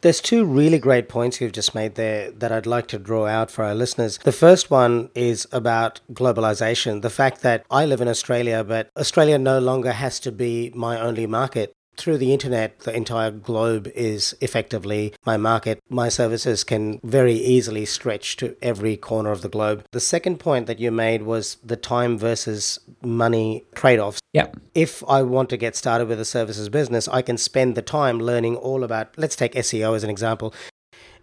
There's 0.00 0.20
two 0.20 0.44
really 0.44 0.78
great 0.78 1.08
points 1.08 1.40
you've 1.40 1.50
just 1.50 1.74
made 1.74 1.96
there 1.96 2.30
that 2.30 2.52
I'd 2.52 2.66
like 2.66 2.86
to 2.88 3.00
draw 3.00 3.26
out 3.26 3.50
for 3.50 3.64
our 3.64 3.74
listeners. 3.74 4.18
The 4.18 4.30
first 4.30 4.70
one 4.70 5.10
is 5.16 5.48
about 5.50 6.00
globalization, 6.12 7.02
the 7.02 7.10
fact 7.10 7.42
that 7.42 7.66
I 7.68 7.84
live 7.84 8.00
in 8.00 8.06
Australia, 8.06 8.62
but 8.62 8.90
Australia 8.96 9.38
no 9.38 9.58
longer 9.58 9.90
has 9.90 10.20
to 10.20 10.30
be 10.30 10.70
my 10.72 11.00
only 11.00 11.26
market 11.26 11.72
through 11.98 12.18
the 12.18 12.32
internet, 12.32 12.80
the 12.80 12.94
entire 12.94 13.30
globe 13.30 13.90
is 13.94 14.36
effectively 14.40 15.12
my 15.26 15.36
market. 15.36 15.80
My 15.90 16.08
services 16.08 16.64
can 16.64 17.00
very 17.02 17.34
easily 17.34 17.84
stretch 17.84 18.36
to 18.36 18.56
every 18.62 18.96
corner 18.96 19.30
of 19.30 19.42
the 19.42 19.48
globe. 19.48 19.84
The 19.92 20.00
second 20.00 20.38
point 20.38 20.66
that 20.66 20.78
you 20.78 20.90
made 20.90 21.22
was 21.22 21.56
the 21.64 21.76
time 21.76 22.16
versus 22.16 22.80
money 23.02 23.64
trade 23.74 23.98
offs. 23.98 24.20
Yeah. 24.32 24.48
If 24.74 25.02
I 25.08 25.22
want 25.22 25.50
to 25.50 25.56
get 25.56 25.76
started 25.76 26.08
with 26.08 26.20
a 26.20 26.24
services 26.24 26.68
business, 26.68 27.08
I 27.08 27.22
can 27.22 27.36
spend 27.36 27.74
the 27.74 27.82
time 27.82 28.18
learning 28.18 28.56
all 28.56 28.84
about, 28.84 29.16
let's 29.16 29.36
take 29.36 29.54
SEO 29.54 29.94
as 29.94 30.04
an 30.04 30.10
example. 30.10 30.54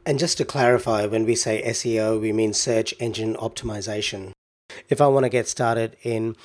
And 0.05 0.19
just 0.19 0.37
to 0.37 0.45
clarify, 0.45 1.07
when 1.07 1.25
we 1.25 1.35
say 1.35 1.63
SEO, 1.65 2.21
we 2.21 2.31
mean 2.31 2.53
search 2.53 2.93
engine 2.99 3.35
optimization. 3.35 4.33
If 4.89 5.01
I 5.01 5.07
want 5.07 5.23
to 5.23 5.29
get 5.29 5.47
started 5.47 5.95
in 6.03 6.35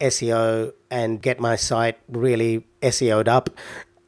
SEO 0.00 0.72
and 0.90 1.20
get 1.22 1.40
my 1.40 1.56
site 1.56 1.98
really 2.08 2.66
SEO'd 2.82 3.28
up, 3.28 3.50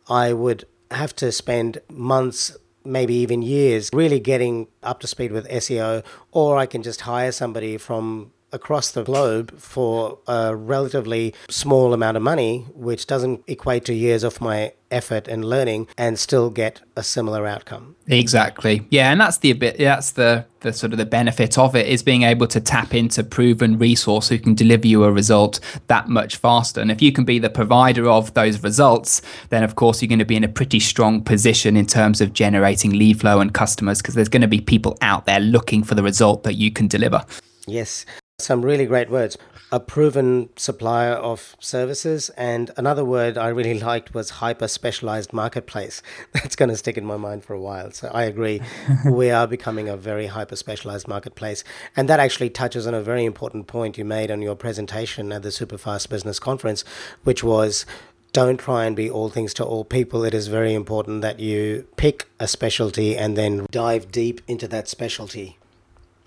I 0.09 0.33
would 0.33 0.65
have 0.91 1.15
to 1.17 1.33
spend 1.33 1.79
months, 1.91 2.57
maybe 2.85 3.15
even 3.15 3.43
years, 3.43 3.91
really 3.93 4.21
getting 4.21 4.69
up 4.83 5.01
to 5.01 5.07
speed 5.07 5.33
with 5.33 5.49
SEO, 5.49 6.05
or 6.33 6.57
I 6.57 6.67
can 6.67 6.83
just 6.83 7.03
hire 7.03 7.33
somebody 7.33 7.77
from 7.77 8.33
across 8.53 8.91
the 8.91 9.03
globe 9.03 9.59
for 9.59 10.19
a 10.27 10.55
relatively 10.57 11.35
small 11.49 11.93
amount 11.93 12.17
of 12.17 12.23
money, 12.23 12.67
which 12.75 13.07
doesn't 13.07 13.43
equate 13.47 13.85
to 13.87 13.95
years 13.95 14.25
of 14.25 14.41
my 14.41 14.73
effort 14.91 15.29
and 15.29 15.45
learning, 15.45 15.87
and 15.99 16.19
still 16.19 16.49
get 16.49 16.81
a 16.97 17.03
similar 17.03 17.47
outcome. 17.47 17.95
Exactly. 18.07 18.87
Yeah, 18.91 19.13
and 19.13 19.21
that's 19.21 19.39
the 19.39 19.53
bit. 19.53 19.79
That's 19.79 20.13
the 20.13 20.47
the 20.61 20.73
sort 20.73 20.93
of 20.93 20.99
the 20.99 21.07
benefit 21.07 21.57
of 21.57 21.77
it 21.77 21.87
is 21.87 22.03
being 22.03 22.23
able 22.23 22.47
to 22.49 22.61
tap 22.61 22.95
into 22.95 23.23
proven 23.23 23.79
resource 23.79 24.29
who 24.29 24.39
can 24.39 24.55
deliver 24.55 24.87
you 24.87 25.05
a 25.05 25.13
result 25.13 25.61
that 25.87 26.09
much 26.09 26.37
faster. 26.37 26.81
And 26.81 26.91
if 26.91 27.01
you 27.01 27.13
can 27.13 27.25
be 27.25 27.39
the 27.39 27.51
provider 27.51 28.09
of 28.09 28.35
those 28.35 28.63
results, 28.63 29.23
then 29.51 29.63
of 29.63 29.77
course 29.77 30.03
you're 30.03 30.09
going 30.09 30.19
to 30.19 30.25
be 30.25 30.37
in 30.37 30.45
a 30.45 30.49
pretty 30.49 30.81
strong 30.81 31.23
position 31.23 31.77
in 31.77 31.87
terms 31.87 32.21
of 32.21 32.33
generating 32.33 32.93
lead 32.93 33.21
flow 33.21 33.41
and 33.41 33.55
customers 33.55 34.03
because 34.03 34.15
there's 34.15 34.29
going 34.29 34.43
to 34.43 34.49
be 34.49 34.61
people 34.61 34.97
out 35.01 35.27
there 35.27 35.41
looking 35.41 35.83
for 35.83 35.95
the 35.95 36.03
result 36.03 36.43
that 36.43 36.55
you 36.55 36.73
can 36.73 36.89
deliver. 36.89 37.25
Yes. 37.67 38.05
Some 38.41 38.65
really 38.65 38.87
great 38.87 39.11
words. 39.11 39.37
A 39.73 39.81
proven 39.81 40.51
supplier 40.55 41.15
of 41.15 41.57
services. 41.59 42.31
And 42.31 42.71
another 42.77 43.05
word 43.05 43.37
I 43.37 43.49
really 43.49 43.81
liked 43.91 44.15
was 44.15 44.31
hyper 44.31 44.69
specialized 44.69 45.33
marketplace. 45.33 46.03
That's 46.33 46.55
going 46.55 46.69
to 46.69 46.77
stick 46.77 46.97
in 46.97 47.05
my 47.05 47.17
mind 47.17 47.45
for 47.45 47.55
a 47.55 47.61
while. 47.61 47.91
So 47.91 48.09
I 48.15 48.23
agree. 48.23 48.63
we 49.05 49.33
are 49.33 49.49
becoming 49.49 49.89
a 49.89 49.97
very 49.97 50.29
hyper 50.29 50.55
specialized 50.55 51.09
marketplace. 51.09 51.65
And 51.97 52.09
that 52.09 52.21
actually 52.21 52.51
touches 52.51 52.87
on 52.87 52.95
a 52.95 53.03
very 53.03 53.25
important 53.25 53.67
point 53.67 53.99
you 53.99 54.05
made 54.05 54.31
on 54.31 54.41
your 54.41 54.55
presentation 54.55 55.33
at 55.33 55.43
the 55.43 55.49
Superfast 55.49 56.09
Business 56.09 56.39
Conference, 56.39 56.85
which 57.25 57.43
was 57.43 57.87
don't 58.33 58.59
try 58.59 58.85
and 58.85 58.95
be 58.95 59.11
all 59.11 59.31
things 59.31 59.53
to 59.55 59.65
all 59.65 59.85
people. 59.85 60.23
It 60.23 60.33
is 60.33 60.47
very 60.47 60.75
important 60.75 61.23
that 61.23 61.41
you 61.41 61.89
pick 61.97 62.29
a 62.39 62.47
specialty 62.47 63.17
and 63.17 63.37
then 63.37 63.67
dive 63.73 64.13
deep 64.13 64.43
into 64.47 64.69
that 64.69 64.87
specialty. 64.87 65.59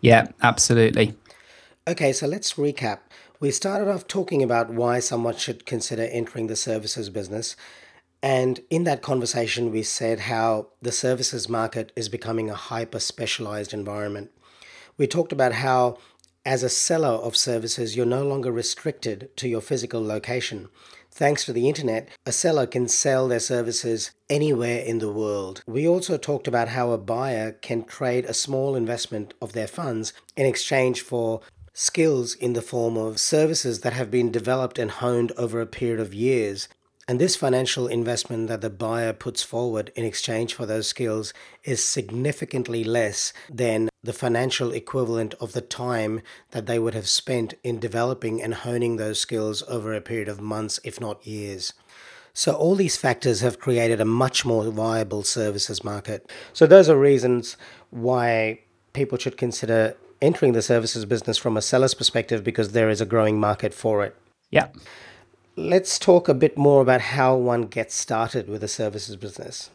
Yeah, 0.01 0.29
absolutely. 0.41 1.15
Okay, 1.87 2.13
so 2.13 2.27
let's 2.27 2.53
recap. 2.53 2.99
We 3.39 3.49
started 3.49 3.89
off 3.89 4.05
talking 4.05 4.43
about 4.43 4.69
why 4.69 4.99
someone 4.99 5.35
should 5.35 5.65
consider 5.65 6.03
entering 6.03 6.45
the 6.45 6.55
services 6.55 7.09
business. 7.09 7.55
And 8.21 8.59
in 8.69 8.83
that 8.83 9.01
conversation, 9.01 9.71
we 9.71 9.81
said 9.81 10.19
how 10.19 10.67
the 10.79 10.91
services 10.91 11.49
market 11.49 11.91
is 11.95 12.07
becoming 12.07 12.51
a 12.51 12.55
hyper 12.55 12.99
specialized 12.99 13.73
environment. 13.73 14.29
We 14.95 15.07
talked 15.07 15.33
about 15.33 15.53
how, 15.53 15.97
as 16.45 16.61
a 16.61 16.69
seller 16.69 17.07
of 17.07 17.35
services, 17.35 17.95
you're 17.95 18.05
no 18.05 18.27
longer 18.27 18.51
restricted 18.51 19.35
to 19.37 19.49
your 19.49 19.61
physical 19.61 20.05
location. 20.05 20.69
Thanks 21.09 21.45
to 21.45 21.51
the 21.51 21.67
internet, 21.67 22.09
a 22.27 22.31
seller 22.31 22.67
can 22.67 22.87
sell 22.89 23.27
their 23.27 23.39
services 23.39 24.11
anywhere 24.29 24.81
in 24.81 24.99
the 24.99 25.11
world. 25.11 25.63
We 25.65 25.87
also 25.87 26.17
talked 26.17 26.47
about 26.47 26.67
how 26.67 26.91
a 26.91 26.99
buyer 26.99 27.53
can 27.53 27.85
trade 27.85 28.25
a 28.25 28.35
small 28.35 28.75
investment 28.75 29.33
of 29.41 29.53
their 29.53 29.67
funds 29.67 30.13
in 30.37 30.45
exchange 30.45 31.01
for 31.01 31.41
skills 31.73 32.35
in 32.35 32.53
the 32.53 32.61
form 32.61 32.97
of 32.97 33.19
services 33.19 33.81
that 33.81 33.93
have 33.93 34.11
been 34.11 34.31
developed 34.31 34.77
and 34.77 34.91
honed 34.91 35.31
over 35.37 35.61
a 35.61 35.65
period 35.65 35.99
of 35.99 36.13
years. 36.13 36.67
And 37.07 37.19
this 37.19 37.35
financial 37.35 37.87
investment 37.87 38.47
that 38.47 38.61
the 38.61 38.69
buyer 38.69 39.11
puts 39.11 39.41
forward 39.41 39.91
in 39.95 40.05
exchange 40.05 40.53
for 40.53 40.65
those 40.65 40.87
skills 40.87 41.33
is 41.63 41.83
significantly 41.83 42.83
less 42.83 43.33
than 43.49 43.89
the 44.03 44.13
financial 44.13 44.71
equivalent 44.71 45.33
of 45.35 45.53
the 45.53 45.61
time 45.61 46.21
that 46.51 46.67
they 46.67 46.79
would 46.79 46.93
have 46.93 47.09
spent 47.09 47.53
in 47.63 47.79
developing 47.79 48.41
and 48.41 48.53
honing 48.53 48.97
those 48.97 49.19
skills 49.19 49.63
over 49.67 49.93
a 49.93 50.01
period 50.01 50.27
of 50.27 50.41
months, 50.41 50.79
if 50.83 50.99
not 50.99 51.25
years. 51.25 51.73
So, 52.33 52.53
all 52.53 52.75
these 52.75 52.95
factors 52.95 53.41
have 53.41 53.59
created 53.59 53.99
a 53.99 54.05
much 54.05 54.45
more 54.45 54.63
viable 54.71 55.23
services 55.23 55.83
market. 55.83 56.31
So, 56.53 56.65
those 56.65 56.87
are 56.87 56.97
reasons 56.97 57.57
why 57.89 58.61
people 58.93 59.17
should 59.17 59.37
consider 59.37 59.97
entering 60.21 60.53
the 60.53 60.61
services 60.61 61.05
business 61.05 61.37
from 61.37 61.57
a 61.57 61.61
seller's 61.61 61.93
perspective 61.93 62.43
because 62.43 62.71
there 62.71 62.89
is 62.89 63.01
a 63.01 63.05
growing 63.05 63.39
market 63.39 63.73
for 63.73 64.03
it. 64.03 64.15
Yeah. 64.49 64.67
Let's 65.55 65.99
talk 65.99 66.29
a 66.29 66.33
bit 66.33 66.57
more 66.57 66.81
about 66.81 67.01
how 67.01 67.35
one 67.35 67.63
gets 67.63 67.95
started 67.95 68.47
with 68.47 68.63
a 68.63 68.67
services 68.67 69.15
business. 69.15 69.69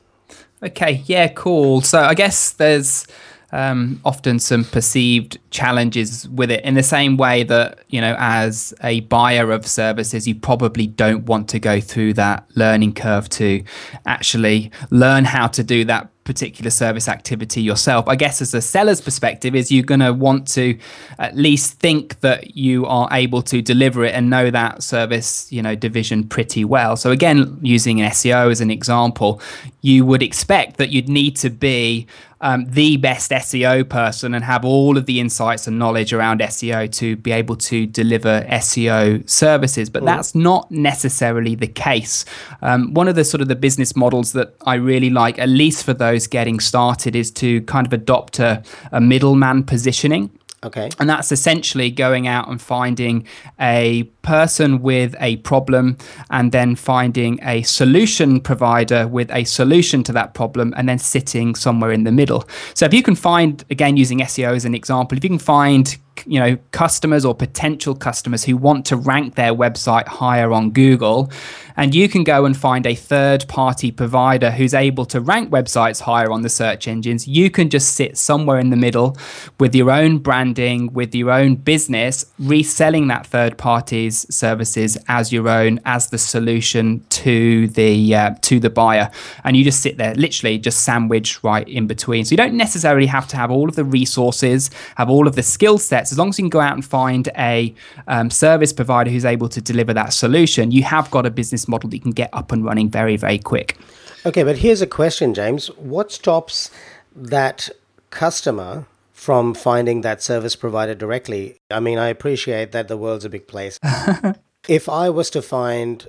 Okay, 0.62 1.02
yeah, 1.06 1.28
cool. 1.28 1.82
So 1.82 2.00
I 2.00 2.14
guess 2.14 2.52
there's 2.52 3.06
um, 3.52 4.00
often 4.04 4.38
some 4.38 4.64
perceived 4.64 5.38
challenges 5.50 6.28
with 6.28 6.50
it 6.50 6.64
in 6.64 6.74
the 6.74 6.82
same 6.82 7.16
way 7.16 7.42
that 7.44 7.84
you 7.88 8.00
know 8.00 8.16
as 8.18 8.74
a 8.82 9.00
buyer 9.00 9.52
of 9.52 9.66
services 9.66 10.26
you 10.26 10.34
probably 10.34 10.86
don't 10.86 11.26
want 11.26 11.48
to 11.50 11.58
go 11.58 11.80
through 11.80 12.14
that 12.14 12.44
learning 12.54 12.92
curve 12.92 13.28
to 13.28 13.62
actually 14.04 14.70
learn 14.90 15.24
how 15.24 15.46
to 15.46 15.62
do 15.62 15.84
that 15.84 16.10
particular 16.26 16.71
service 16.71 17.09
activity 17.09 17.62
yourself. 17.62 18.06
I 18.09 18.16
guess 18.16 18.42
as 18.42 18.52
a 18.52 18.61
seller's 18.61 19.00
perspective 19.00 19.54
is 19.54 19.73
you're 19.73 19.85
going 19.85 20.00
to 20.00 20.12
want 20.12 20.47
to 20.49 20.78
at 21.18 21.35
least 21.37 21.78
think 21.78 22.21
that 22.21 22.56
you 22.56 22.85
are 22.85 23.09
able 23.12 23.40
to 23.42 23.62
deliver 23.62 24.04
it 24.04 24.14
and 24.14 24.28
know 24.28 24.50
that 24.50 24.83
service, 24.83 25.50
you 25.50 25.62
know, 25.62 25.75
division 25.75 26.28
pretty 26.28 26.64
well. 26.64 26.97
So 26.97 27.11
again, 27.11 27.59
using 27.62 28.02
an 28.02 28.11
SEO 28.11 28.50
as 28.50 28.61
an 28.61 28.71
example, 28.71 29.40
you 29.86 30.04
would 30.04 30.20
expect 30.20 30.78
that 30.78 30.90
you'd 30.90 31.08
need 31.08 31.36
to 31.36 31.48
be 31.48 32.08
um, 32.40 32.66
the 32.66 32.96
best 32.96 33.30
SEO 33.30 33.88
person 33.88 34.34
and 34.34 34.44
have 34.44 34.64
all 34.64 34.98
of 34.98 35.06
the 35.06 35.20
insights 35.20 35.68
and 35.68 35.78
knowledge 35.78 36.12
around 36.12 36.40
SEO 36.40 36.90
to 36.94 37.14
be 37.14 37.30
able 37.30 37.54
to 37.54 37.86
deliver 37.86 38.44
SEO 38.50 39.28
services. 39.30 39.88
But 39.88 40.02
mm. 40.02 40.06
that's 40.06 40.34
not 40.34 40.68
necessarily 40.72 41.54
the 41.54 41.68
case. 41.68 42.24
Um, 42.62 42.94
one 42.94 43.06
of 43.06 43.14
the 43.14 43.24
sort 43.24 43.42
of 43.42 43.46
the 43.46 43.54
business 43.54 43.94
models 43.94 44.32
that 44.32 44.56
I 44.66 44.74
really 44.74 45.08
like, 45.08 45.38
at 45.38 45.48
least 45.48 45.84
for 45.84 45.94
those 45.94 46.26
getting 46.26 46.58
started, 46.58 47.14
is 47.14 47.30
to 47.42 47.60
kind 47.62 47.86
of 47.86 47.92
adopt 47.92 48.40
a, 48.40 48.64
a 48.90 49.00
middleman 49.00 49.62
positioning. 49.62 50.30
Okay. 50.64 50.90
And 50.98 51.08
that's 51.08 51.30
essentially 51.30 51.92
going 51.92 52.26
out 52.26 52.48
and 52.48 52.60
finding 52.60 53.24
a 53.60 54.02
person 54.26 54.83
with 54.83 55.14
a 55.21 55.37
problem 55.38 55.97
and 56.30 56.50
then 56.50 56.75
finding 56.75 57.38
a 57.42 57.62
solution 57.62 58.40
provider 58.40 59.06
with 59.06 59.30
a 59.30 59.45
solution 59.45 60.02
to 60.02 60.12
that 60.12 60.35
problem 60.35 60.75
and 60.76 60.88
then 60.88 60.99
sitting 60.99 61.54
somewhere 61.54 61.92
in 61.92 62.02
the 62.02 62.12
middle. 62.12 62.45
So 62.75 62.85
if 62.85 62.92
you 62.92 63.02
can 63.02 63.14
find, 63.14 63.64
again, 63.71 63.97
using 63.97 64.18
SEO 64.18 64.54
as 64.56 64.64
an 64.64 64.75
example, 64.75 65.16
if 65.16 65.25
you 65.25 65.30
can 65.30 65.38
find 65.38 65.97
you 66.25 66.40
know 66.40 66.56
customers 66.71 67.25
or 67.25 67.35
potential 67.35 67.95
customers 67.95 68.45
who 68.45 68.56
want 68.56 68.87
to 68.87 68.97
rank 68.97 69.35
their 69.35 69.52
website 69.52 70.06
higher 70.06 70.52
on 70.52 70.71
Google 70.71 71.30
and 71.76 71.95
you 71.95 72.09
can 72.09 72.25
go 72.25 72.47
and 72.47 72.56
find 72.56 72.87
a 72.87 72.95
third 72.95 73.47
party 73.49 73.90
provider 73.90 74.50
who's 74.50 74.73
able 74.73 75.04
to 75.06 75.21
rank 75.21 75.50
websites 75.50 76.00
higher 76.00 76.30
on 76.30 76.42
the 76.42 76.49
search 76.49 76.88
engines 76.88 77.28
you 77.28 77.50
can 77.50 77.68
just 77.68 77.95
sit 77.95 78.16
somewhere 78.16 78.59
in 78.59 78.71
the 78.71 78.76
middle 78.76 79.16
with 79.61 79.75
your 79.75 79.90
own 79.90 80.18
branding 80.18 80.92
with 80.92 81.14
your 81.14 81.30
own 81.30 81.54
business 81.54 82.25
reselling 82.38 83.09
that 83.09 83.26
third 83.26 83.59
party's 83.59 84.15
services 84.30 84.96
as 85.08 85.32
your 85.32 85.49
own 85.49 85.80
as 85.85 86.11
the 86.11 86.18
solution 86.18 87.04
to 87.11 87.66
the 87.68 88.14
uh, 88.14 88.35
to 88.42 88.58
the 88.61 88.70
buyer 88.70 89.11
and 89.44 89.56
you 89.56 89.64
just 89.64 89.80
sit 89.80 89.99
there 89.99 90.14
literally 90.14 90.58
just 90.58 90.82
sandwiched 90.82 91.42
right 91.42 91.68
in 91.68 91.87
between 91.87 92.25
so 92.25 92.30
you 92.30 92.37
don't 92.37 92.54
necessarily 92.54 93.06
have 93.06 93.26
to 93.26 93.37
have 93.37 93.50
all 93.50 93.68
of 93.68 93.75
the 93.75 93.85
resources 93.85 94.70
have 94.96 95.11
all 95.11 95.26
of 95.26 95.35
the 95.35 95.42
skill 95.42 95.78
sets 95.78 96.12
as 96.12 96.18
long 96.18 96.28
as 96.30 96.38
you 96.38 96.44
can 96.44 96.50
go 96.50 96.61
out 96.61 96.73
and 96.73 96.85
find 96.85 97.28
a 97.37 97.75
um, 98.06 98.30
service 98.30 98.73
provider 98.73 99.11
who's 99.11 99.25
able 99.25 99.49
to 99.49 99.61
deliver 99.61 99.92
that 99.94 100.12
solution, 100.12 100.70
you 100.70 100.82
have 100.82 101.11
got 101.11 101.26
a 101.26 101.30
business 101.30 101.68
model 101.68 101.90
that 101.90 101.96
you 101.96 102.02
can 102.02 102.12
get 102.12 102.30
up 102.32 102.52
and 102.52 102.64
running 102.64 102.88
very, 102.88 103.16
very 103.16 103.38
quick. 103.38 103.76
Okay, 104.25 104.42
but 104.42 104.58
here's 104.58 104.82
a 104.82 104.87
question, 104.87 105.35
James. 105.35 105.68
What 105.76 106.12
stops 106.12 106.70
that 107.14 107.70
customer 108.11 108.87
from 109.26 109.54
finding 109.54 110.02
that 110.02 110.23
service 110.23 110.54
provider 110.54 110.95
directly? 110.95 111.59
I 111.68 111.80
mean, 111.80 111.99
I 111.99 112.11
appreciate 112.11 112.71
that 112.71 112.87
the 112.87 112.97
world's 112.97 113.25
a 113.25 113.28
big 113.28 113.49
place. 113.49 113.76
if 114.68 114.88
I 114.88 115.11
was 115.11 115.30
to 115.30 115.42
find 115.42 116.06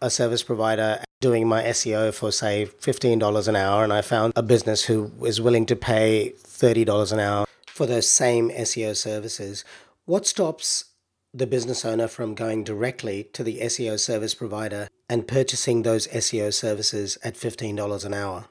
a 0.00 0.08
service 0.08 0.44
provider 0.44 1.02
doing 1.20 1.48
my 1.48 1.64
SEO 1.64 2.14
for, 2.14 2.30
say, 2.30 2.68
$15 2.80 3.48
an 3.48 3.56
hour, 3.56 3.82
and 3.82 3.92
I 3.92 4.02
found 4.02 4.34
a 4.36 4.44
business 4.44 4.84
who 4.84 5.10
is 5.26 5.40
willing 5.40 5.66
to 5.66 5.74
pay 5.74 6.32
$30 6.44 7.12
an 7.12 7.18
hour 7.18 7.44
for 7.66 7.86
those 7.86 8.08
same 8.08 8.50
SEO 8.50 8.96
services, 8.96 9.64
what 10.04 10.24
stops 10.24 10.84
the 11.34 11.48
business 11.48 11.84
owner 11.84 12.06
from 12.06 12.36
going 12.36 12.62
directly 12.62 13.24
to 13.32 13.42
the 13.42 13.58
SEO 13.62 13.98
service 13.98 14.36
provider 14.36 14.86
and 15.08 15.26
purchasing 15.26 15.82
those 15.82 16.06
SEO 16.06 16.54
services 16.54 17.18
at 17.24 17.34
$15 17.34 18.04
an 18.04 18.14
hour? 18.14 18.44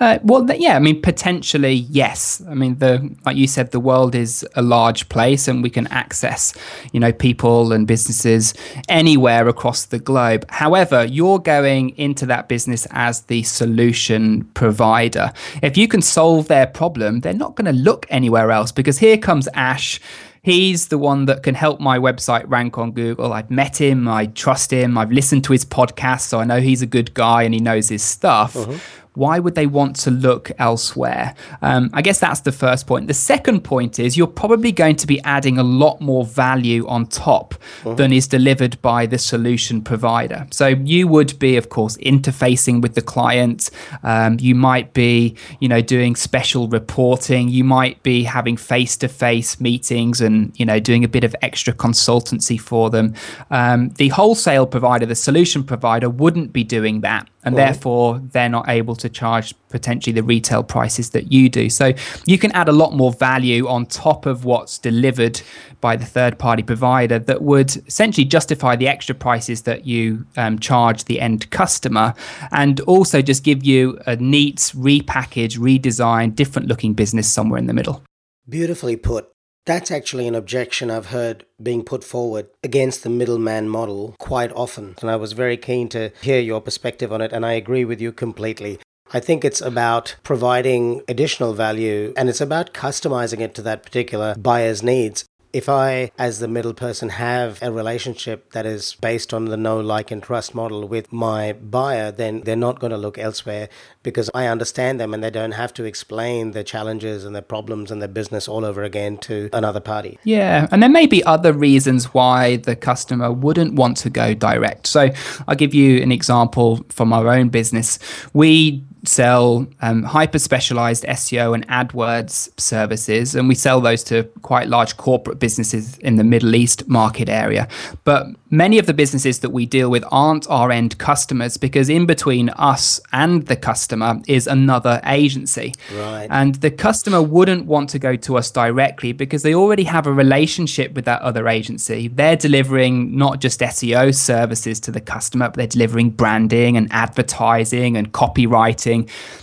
Uh, 0.00 0.18
well, 0.22 0.46
yeah, 0.56 0.76
I 0.76 0.78
mean, 0.78 1.02
potentially, 1.02 1.72
yes. 1.72 2.40
I 2.48 2.54
mean, 2.54 2.78
the 2.78 3.14
like 3.26 3.36
you 3.36 3.48
said, 3.48 3.72
the 3.72 3.80
world 3.80 4.14
is 4.14 4.46
a 4.54 4.62
large 4.62 5.08
place, 5.08 5.48
and 5.48 5.62
we 5.62 5.70
can 5.70 5.88
access, 5.88 6.54
you 6.92 7.00
know, 7.00 7.12
people 7.12 7.72
and 7.72 7.86
businesses 7.86 8.54
anywhere 8.88 9.48
across 9.48 9.86
the 9.86 9.98
globe. 9.98 10.46
However, 10.50 11.04
you're 11.04 11.40
going 11.40 11.90
into 11.96 12.26
that 12.26 12.48
business 12.48 12.86
as 12.92 13.22
the 13.22 13.42
solution 13.42 14.44
provider. 14.54 15.32
If 15.62 15.76
you 15.76 15.88
can 15.88 16.02
solve 16.02 16.46
their 16.46 16.66
problem, 16.66 17.20
they're 17.20 17.32
not 17.34 17.56
going 17.56 17.66
to 17.66 17.80
look 17.80 18.06
anywhere 18.08 18.52
else 18.52 18.70
because 18.70 18.98
here 18.98 19.18
comes 19.18 19.48
Ash 19.54 20.00
he's 20.40 20.88
the 20.88 20.96
one 20.96 21.26
that 21.26 21.42
can 21.42 21.54
help 21.54 21.78
my 21.78 21.98
website 21.98 22.44
rank 22.46 22.78
on 22.78 22.92
Google. 22.92 23.34
I've 23.34 23.50
met 23.50 23.78
him, 23.78 24.08
I 24.08 24.26
trust 24.26 24.72
him, 24.72 24.96
I've 24.96 25.10
listened 25.10 25.44
to 25.44 25.52
his 25.52 25.64
podcast, 25.64 26.22
so 26.22 26.38
I 26.38 26.44
know 26.44 26.60
he's 26.60 26.80
a 26.80 26.86
good 26.86 27.12
guy 27.12 27.42
and 27.42 27.52
he 27.52 27.60
knows 27.60 27.88
his 27.88 28.02
stuff. 28.02 28.56
Uh-huh 28.56 28.78
why 29.18 29.38
would 29.38 29.54
they 29.54 29.66
want 29.66 29.96
to 29.96 30.10
look 30.10 30.50
elsewhere? 30.58 31.34
Um, 31.60 31.90
I 31.92 32.02
guess 32.02 32.20
that's 32.20 32.40
the 32.40 32.52
first 32.52 32.86
point. 32.86 33.08
The 33.08 33.14
second 33.14 33.64
point 33.64 33.98
is 33.98 34.16
you're 34.16 34.26
probably 34.26 34.72
going 34.72 34.96
to 34.96 35.06
be 35.06 35.20
adding 35.22 35.58
a 35.58 35.64
lot 35.64 36.00
more 36.00 36.24
value 36.24 36.86
on 36.86 37.06
top 37.06 37.54
uh-huh. 37.54 37.94
than 37.94 38.12
is 38.12 38.28
delivered 38.28 38.80
by 38.80 39.06
the 39.06 39.18
solution 39.18 39.82
provider. 39.82 40.46
So 40.50 40.68
you 40.68 41.08
would 41.08 41.38
be, 41.38 41.56
of 41.56 41.68
course, 41.68 41.96
interfacing 41.98 42.80
with 42.80 42.94
the 42.94 43.02
client. 43.02 43.70
Um, 44.02 44.38
you 44.40 44.54
might 44.54 44.92
be, 44.94 45.36
you 45.60 45.68
know, 45.68 45.80
doing 45.80 46.14
special 46.16 46.68
reporting. 46.68 47.48
You 47.48 47.64
might 47.64 48.02
be 48.02 48.22
having 48.22 48.56
face-to-face 48.56 49.60
meetings 49.60 50.20
and, 50.20 50.58
you 50.58 50.64
know, 50.64 50.78
doing 50.78 51.04
a 51.04 51.08
bit 51.08 51.24
of 51.24 51.34
extra 51.42 51.72
consultancy 51.74 52.60
for 52.60 52.88
them. 52.90 53.14
Um, 53.50 53.88
the 53.90 54.08
wholesale 54.08 54.66
provider, 54.66 55.06
the 55.06 55.14
solution 55.14 55.64
provider, 55.64 56.08
wouldn't 56.08 56.52
be 56.52 56.62
doing 56.62 57.00
that 57.00 57.28
and 57.48 57.56
right. 57.56 57.64
therefore 57.72 58.18
they're 58.32 58.50
not 58.50 58.68
able 58.68 58.94
to 58.94 59.08
charge 59.08 59.54
potentially 59.70 60.12
the 60.12 60.22
retail 60.22 60.62
prices 60.62 61.10
that 61.10 61.32
you 61.32 61.48
do. 61.48 61.70
So 61.70 61.94
you 62.26 62.38
can 62.38 62.52
add 62.52 62.68
a 62.68 62.72
lot 62.72 62.92
more 62.92 63.10
value 63.10 63.66
on 63.66 63.86
top 63.86 64.26
of 64.26 64.44
what's 64.44 64.76
delivered 64.76 65.40
by 65.80 65.96
the 65.96 66.04
third 66.04 66.38
party 66.38 66.62
provider 66.62 67.18
that 67.18 67.40
would 67.40 67.74
essentially 67.86 68.26
justify 68.26 68.76
the 68.76 68.86
extra 68.86 69.14
prices 69.14 69.62
that 69.62 69.86
you 69.86 70.26
um, 70.36 70.58
charge 70.58 71.04
the 71.04 71.20
end 71.20 71.48
customer 71.50 72.12
and 72.50 72.80
also 72.80 73.22
just 73.22 73.44
give 73.44 73.64
you 73.64 73.98
a 74.06 74.16
neat, 74.16 74.56
repackaged, 74.76 75.58
redesigned, 75.58 76.34
different 76.34 76.68
looking 76.68 76.92
business 76.92 77.26
somewhere 77.26 77.58
in 77.58 77.66
the 77.66 77.74
middle. 77.74 78.02
Beautifully 78.46 78.96
put. 78.96 79.28
That's 79.68 79.90
actually 79.90 80.26
an 80.26 80.34
objection 80.34 80.90
I've 80.90 81.08
heard 81.08 81.44
being 81.62 81.84
put 81.84 82.02
forward 82.02 82.46
against 82.64 83.02
the 83.02 83.10
middleman 83.10 83.68
model 83.68 84.16
quite 84.18 84.50
often. 84.52 84.94
And 85.02 85.10
I 85.10 85.16
was 85.16 85.34
very 85.34 85.58
keen 85.58 85.90
to 85.90 86.10
hear 86.22 86.40
your 86.40 86.62
perspective 86.62 87.12
on 87.12 87.20
it, 87.20 87.34
and 87.34 87.44
I 87.44 87.52
agree 87.52 87.84
with 87.84 88.00
you 88.00 88.10
completely. 88.10 88.78
I 89.12 89.20
think 89.20 89.44
it's 89.44 89.60
about 89.60 90.16
providing 90.22 91.02
additional 91.06 91.52
value 91.52 92.14
and 92.16 92.30
it's 92.30 92.40
about 92.40 92.72
customizing 92.72 93.40
it 93.40 93.54
to 93.56 93.62
that 93.62 93.82
particular 93.82 94.34
buyer's 94.38 94.82
needs 94.82 95.26
if 95.52 95.68
I, 95.68 96.10
as 96.18 96.40
the 96.40 96.48
middle 96.48 96.74
person, 96.74 97.08
have 97.10 97.62
a 97.62 97.72
relationship 97.72 98.52
that 98.52 98.66
is 98.66 98.94
based 99.00 99.32
on 99.32 99.46
the 99.46 99.56
know, 99.56 99.80
like, 99.80 100.10
and 100.10 100.22
trust 100.22 100.54
model 100.54 100.86
with 100.86 101.12
my 101.12 101.52
buyer, 101.52 102.10
then 102.10 102.42
they're 102.42 102.56
not 102.56 102.80
going 102.80 102.90
to 102.90 102.98
look 102.98 103.18
elsewhere 103.18 103.68
because 104.02 104.30
I 104.34 104.46
understand 104.46 105.00
them 105.00 105.14
and 105.14 105.24
they 105.24 105.30
don't 105.30 105.52
have 105.52 105.72
to 105.74 105.84
explain 105.84 106.52
their 106.52 106.64
challenges 106.64 107.24
and 107.24 107.34
their 107.34 107.42
problems 107.42 107.90
and 107.90 108.00
their 108.02 108.08
business 108.08 108.46
all 108.46 108.64
over 108.64 108.82
again 108.82 109.18
to 109.18 109.48
another 109.52 109.80
party. 109.80 110.18
Yeah. 110.24 110.68
And 110.70 110.82
there 110.82 110.90
may 110.90 111.06
be 111.06 111.24
other 111.24 111.52
reasons 111.52 112.12
why 112.12 112.56
the 112.56 112.76
customer 112.76 113.32
wouldn't 113.32 113.74
want 113.74 113.96
to 113.98 114.10
go 114.10 114.34
direct. 114.34 114.86
So 114.86 115.10
I'll 115.46 115.56
give 115.56 115.74
you 115.74 116.02
an 116.02 116.12
example 116.12 116.84
from 116.90 117.12
our 117.12 117.28
own 117.28 117.48
business. 117.48 117.98
We 118.32 118.84
sell 119.08 119.66
um, 119.80 120.02
hyper 120.02 120.38
specialized 120.38 121.04
SEO 121.04 121.54
and 121.54 121.66
AdWords 121.68 122.50
services, 122.60 123.34
and 123.34 123.48
we 123.48 123.54
sell 123.54 123.80
those 123.80 124.04
to 124.04 124.24
quite 124.42 124.68
large 124.68 124.96
corporate 124.96 125.38
businesses 125.38 125.98
in 125.98 126.16
the 126.16 126.24
Middle 126.24 126.54
East 126.54 126.86
market 126.88 127.28
area. 127.28 127.68
But 128.04 128.26
many 128.50 128.78
of 128.78 128.86
the 128.86 128.94
businesses 128.94 129.40
that 129.40 129.50
we 129.50 129.66
deal 129.66 129.90
with 129.90 130.04
aren't 130.10 130.48
our 130.48 130.70
end 130.70 130.98
customers 130.98 131.56
because 131.56 131.88
in 131.88 132.06
between 132.06 132.48
us 132.50 133.00
and 133.12 133.46
the 133.46 133.56
customer 133.56 134.20
is 134.26 134.46
another 134.46 135.00
agency. 135.04 135.74
Right. 135.94 136.28
And 136.30 136.56
the 136.56 136.70
customer 136.70 137.22
wouldn't 137.22 137.66
want 137.66 137.90
to 137.90 137.98
go 137.98 138.16
to 138.16 138.36
us 138.36 138.50
directly 138.50 139.12
because 139.12 139.42
they 139.42 139.54
already 139.54 139.84
have 139.84 140.06
a 140.06 140.12
relationship 140.12 140.94
with 140.94 141.04
that 141.06 141.22
other 141.22 141.48
agency. 141.48 142.08
They're 142.08 142.36
delivering 142.36 143.16
not 143.16 143.40
just 143.40 143.60
SEO 143.60 144.14
services 144.14 144.80
to 144.80 144.90
the 144.90 145.00
customer, 145.00 145.48
but 145.48 145.54
they're 145.54 145.66
delivering 145.66 146.10
branding 146.10 146.76
and 146.76 146.88
advertising 146.90 147.96
and 147.96 148.12
copywriting 148.12 148.97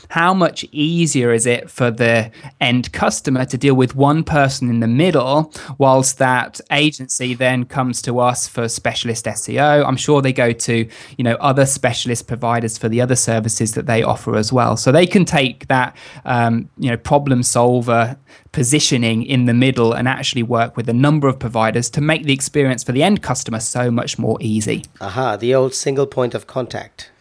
how 0.10 0.34
much 0.34 0.66
easier 0.72 1.32
is 1.32 1.46
it 1.46 1.70
for 1.70 1.92
the 1.92 2.32
end 2.62 2.92
customer 2.94 3.46
to 3.46 3.58
deal 3.58 3.76
with 3.76 3.96
one 3.96 4.24
person 4.24 4.70
in 4.70 4.80
the 4.80 4.88
middle 4.88 5.54
whilst 5.78 6.18
that 6.18 6.60
agency 6.72 7.34
then 7.34 7.66
comes 7.66 8.02
to 8.02 8.20
us 8.20 8.48
for 8.48 8.68
specialist 8.68 9.26
SEO 9.26 9.86
I'm 9.86 9.98
sure 9.98 10.22
they 10.22 10.34
go 10.34 10.52
to 10.52 10.90
you 11.18 11.24
know 11.24 11.36
other 11.36 11.66
specialist 11.66 12.28
providers 12.28 12.78
for 12.78 12.90
the 12.90 13.02
other 13.02 13.16
services 13.16 13.74
that 13.74 13.86
they 13.86 14.04
offer 14.04 14.36
as 14.36 14.52
well 14.52 14.78
so 14.78 14.92
they 14.92 15.08
can 15.08 15.26
take 15.26 15.68
that 15.68 15.96
um, 16.26 16.70
you 16.78 16.90
know 16.90 16.98
problem 16.98 17.44
solver 17.44 18.18
positioning 18.52 19.24
in 19.24 19.46
the 19.46 19.54
middle 19.54 19.92
and 19.92 20.08
actually 20.08 20.42
work 20.42 20.78
with 20.78 20.88
a 20.88 20.94
number 20.94 21.28
of 21.28 21.38
providers 21.38 21.90
to 21.90 22.00
make 22.00 22.24
the 22.24 22.32
experience 22.34 22.84
for 22.84 22.94
the 22.94 23.04
end 23.04 23.22
customer 23.22 23.60
so 23.60 23.92
much 23.92 24.18
more 24.18 24.38
easy. 24.40 24.86
Aha, 25.02 25.36
the 25.36 25.54
old 25.54 25.74
single 25.74 26.08
point 26.08 26.34
of 26.34 26.48
contact. 26.48 27.12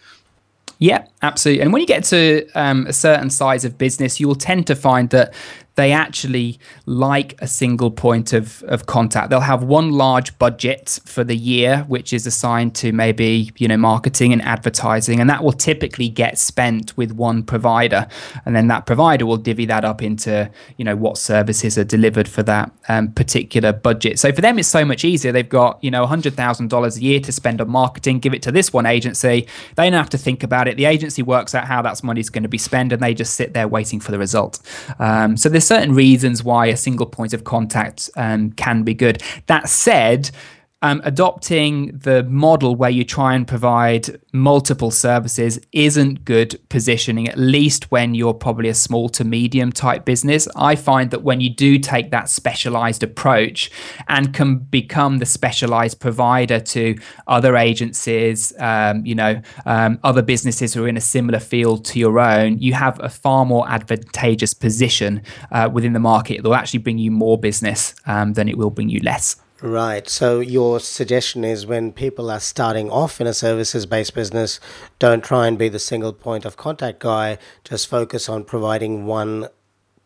Yeah, 0.85 1.07
absolutely. 1.23 1.63
And 1.63 1.73
when 1.73 1.81
you 1.81 1.87
get 1.87 2.05
to 2.05 2.47
um, 2.55 2.87
a 2.87 2.93
certain 2.93 3.31
size 3.31 3.65
of 3.65 3.79
business, 3.79 4.21
you 4.21 4.29
will 4.29 4.35
tend 4.35 4.67
to 4.67 4.77
find 4.77 5.09
that 5.11 5.33
they 5.77 5.93
actually 5.93 6.59
like 6.87 7.35
a 7.41 7.49
single 7.49 7.91
point 7.91 8.33
of, 8.33 8.63
of 8.65 8.87
contact. 8.87 9.31
They'll 9.31 9.41
have 9.41 9.65
one 9.65 9.91
large 9.91 10.39
budget 10.39 11.01
for 11.05 11.25
the 11.25 11.37
year, 11.37 11.85
which 11.89 12.13
is 12.13 12.27
assigned 12.27 12.75
to 12.77 12.93
maybe, 12.93 13.51
you 13.57 13.67
know, 13.67 13.77
marketing 13.77 14.33
and 14.33 14.41
advertising. 14.43 15.21
And 15.21 15.29
that 15.29 15.43
will 15.43 15.53
typically 15.53 16.09
get 16.09 16.39
spent 16.39 16.97
with 16.97 17.13
one 17.13 17.43
provider. 17.43 18.07
And 18.45 18.55
then 18.55 18.69
that 18.69 18.87
provider 18.87 19.27
will 19.27 19.37
divvy 19.37 19.67
that 19.67 19.85
up 19.85 20.01
into, 20.01 20.49
you 20.77 20.85
know, 20.85 20.95
what 20.95 21.19
services 21.19 21.77
are 21.77 21.85
delivered 21.85 22.29
for 22.29 22.45
that 22.45 22.71
um, 22.89 23.13
particular 23.13 23.73
budget. 23.73 24.19
So 24.21 24.33
for 24.33 24.41
them, 24.41 24.59
it's 24.59 24.69
so 24.69 24.85
much 24.85 25.05
easier. 25.05 25.33
They've 25.33 25.49
got, 25.49 25.83
you 25.83 25.91
know, 25.91 26.07
$100,000 26.07 26.97
a 26.97 27.01
year 27.01 27.19
to 27.21 27.33
spend 27.33 27.61
on 27.61 27.69
marketing, 27.69 28.21
give 28.21 28.35
it 28.35 28.43
to 28.43 28.53
this 28.53 28.73
one 28.73 28.87
agency. 28.87 29.49
They 29.75 29.91
don't 29.91 29.93
have 29.95 30.11
to 30.11 30.19
think 30.19 30.45
about 30.45 30.69
it. 30.69 30.77
The 30.77 30.85
agency 30.85 31.23
works 31.23 31.55
out 31.55 31.67
how 31.67 31.83
that 31.83 32.03
money 32.05 32.21
is 32.21 32.31
going 32.31 32.43
to 32.43 32.49
be 32.49 32.59
spent 32.59 32.93
and 32.93 33.03
they 33.03 33.15
just 33.15 33.35
sit 33.35 33.55
there 33.55 33.67
waiting 33.67 34.01
for 34.01 34.13
the 34.13 34.19
result. 34.19 34.61
Um, 34.99 35.37
so 35.37 35.49
there's 35.65 35.81
certain 35.81 35.95
reasons 35.95 36.45
why 36.45 36.67
a 36.67 36.77
single 36.77 37.07
point 37.07 37.33
of 37.33 37.45
contact 37.45 38.11
um, 38.17 38.53
can 38.53 38.83
be 38.83 38.93
good. 38.93 39.23
That 39.47 39.69
said, 39.69 40.31
um, 40.85 41.01
adopting 41.05 41.97
the 41.97 42.25
model 42.25 42.77
where 42.77 42.91
you 42.91 43.05
try 43.05 43.35
and 43.35 43.49
provide 43.49 44.21
multiple 44.35 44.91
services 44.91 45.59
isn't 45.73 46.27
good 46.27 46.61
positioning, 46.69 47.27
at 47.27 47.39
least 47.39 47.91
when 47.91 48.15
you're 48.15 48.35
probably 48.35 48.69
a 48.69 48.75
small 48.75 49.09
to 49.09 49.25
medium 49.25 49.73
type 49.73 50.05
business. 50.05 50.47
I 50.57 50.77
find 50.77 51.11
that 51.11 51.23
when 51.23 51.41
you 51.41 51.49
do 51.49 51.79
take 51.79 52.11
that 52.11 52.29
specialized 52.29 53.03
approach 53.03 53.71
and 54.09 54.35
can 54.35 54.59
become 54.59 55.21
the 55.21 55.27
specialized 55.27 56.01
provider 56.01 56.61
to 56.61 56.99
other 57.27 57.57
agencies, 57.57 58.53
um, 58.59 59.07
you 59.07 59.15
know, 59.15 59.41
um, 59.65 59.99
other 60.05 60.21
businesses 60.21 60.75
who 60.75 60.85
are 60.85 60.89
in 60.89 60.99
a 60.99 61.07
similar 61.17 61.41
field 61.41 61.87
to 61.87 61.99
your 61.99 62.21
own, 62.21 62.59
you 62.59 62.75
have 62.75 63.01
a 63.03 63.09
far 63.09 63.47
more 63.47 63.67
advantageous 63.71 64.53
position 64.53 65.23
uh, 65.51 65.67
within 65.73 65.95
the 65.95 65.99
market. 65.99 66.35
It 66.35 66.45
will 66.45 66.55
actually 66.55 66.81
bring 66.81 66.99
you 66.99 67.11
more 67.11 67.39
business 67.39 67.95
um, 68.05 68.35
than 68.35 68.51
it 68.51 68.59
will 68.59 68.69
bring 68.69 68.91
you 68.91 69.01
less. 69.01 69.37
Right. 69.65 70.07
So 70.11 70.41
your 70.41 70.79
suggestion 70.79 71.43
is 71.43 71.65
when 71.65 71.91
people 71.93 72.31
are 72.31 72.39
starting 72.39 72.91
off 72.91 73.19
in 73.19 73.27
a 73.27 73.33
services 73.33 73.87
based 73.87 74.15
business, 74.15 74.61
don't 74.99 75.25
try 75.25 75.47
and 75.47 75.59
be 75.59 75.71
the 75.71 75.79
single 75.79 76.13
point 76.13 76.45
of 76.45 76.59
contact 76.59 76.99
guy, 76.99 77.39
just 77.65 77.89
focus 77.89 78.29
on 78.29 78.45
providing 78.45 79.07
one 79.07 79.49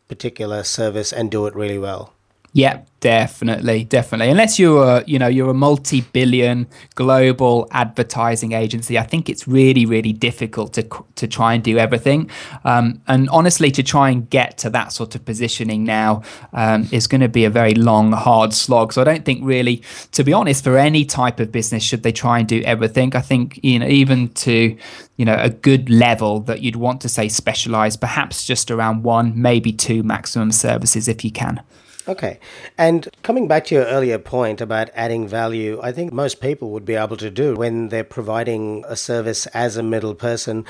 particular 0.06 0.62
service 0.62 1.12
and 1.12 1.28
do 1.28 1.44
it 1.46 1.56
really 1.56 1.76
well. 1.76 2.14
Yeah, 2.54 2.80
definitely, 3.00 3.84
definitely. 3.84 4.30
Unless 4.30 4.58
you're, 4.58 4.82
a, 4.82 5.04
you 5.06 5.18
know, 5.18 5.28
you're 5.28 5.50
a 5.50 5.54
multi-billion 5.54 6.66
global 6.94 7.68
advertising 7.72 8.52
agency, 8.52 8.98
I 8.98 9.02
think 9.02 9.28
it's 9.28 9.46
really, 9.46 9.84
really 9.84 10.12
difficult 10.14 10.72
to 10.72 10.88
to 11.16 11.28
try 11.28 11.52
and 11.54 11.62
do 11.62 11.76
everything. 11.78 12.30
Um, 12.64 13.02
and 13.06 13.28
honestly, 13.28 13.70
to 13.72 13.82
try 13.82 14.10
and 14.10 14.28
get 14.30 14.56
to 14.58 14.70
that 14.70 14.92
sort 14.92 15.14
of 15.14 15.24
positioning 15.26 15.84
now 15.84 16.22
um, 16.54 16.88
is 16.90 17.06
going 17.06 17.20
to 17.20 17.28
be 17.28 17.44
a 17.44 17.50
very 17.50 17.74
long, 17.74 18.12
hard 18.12 18.54
slog. 18.54 18.94
So 18.94 19.02
I 19.02 19.04
don't 19.04 19.24
think 19.26 19.44
really, 19.44 19.82
to 20.12 20.24
be 20.24 20.32
honest, 20.32 20.64
for 20.64 20.78
any 20.78 21.04
type 21.04 21.40
of 21.40 21.52
business, 21.52 21.82
should 21.82 22.02
they 22.02 22.12
try 22.12 22.38
and 22.38 22.48
do 22.48 22.62
everything. 22.62 23.14
I 23.14 23.20
think 23.20 23.60
you 23.62 23.78
know, 23.78 23.88
even 23.88 24.30
to 24.30 24.76
you 25.16 25.24
know 25.24 25.36
a 25.38 25.50
good 25.50 25.90
level 25.90 26.40
that 26.40 26.62
you'd 26.62 26.76
want 26.76 27.02
to 27.02 27.10
say 27.10 27.28
specialize, 27.28 27.96
perhaps 27.96 28.46
just 28.46 28.70
around 28.70 29.02
one, 29.02 29.40
maybe 29.40 29.70
two 29.70 30.02
maximum 30.02 30.50
services 30.50 31.08
if 31.08 31.24
you 31.24 31.30
can. 31.30 31.62
Okay. 32.08 32.40
And 32.78 33.06
coming 33.22 33.46
back 33.48 33.66
to 33.66 33.74
your 33.74 33.84
earlier 33.84 34.18
point 34.18 34.62
about 34.62 34.88
adding 34.94 35.28
value, 35.28 35.78
I 35.82 35.92
think 35.92 36.10
most 36.10 36.40
people 36.40 36.70
would 36.70 36.86
be 36.86 36.94
able 36.94 37.18
to 37.18 37.30
do 37.30 37.54
when 37.54 37.88
they're 37.88 38.02
providing 38.02 38.84
a 38.88 38.96
service 38.96 39.46
as 39.48 39.76
a 39.76 39.82
middle 39.82 40.14
person. 40.14 40.64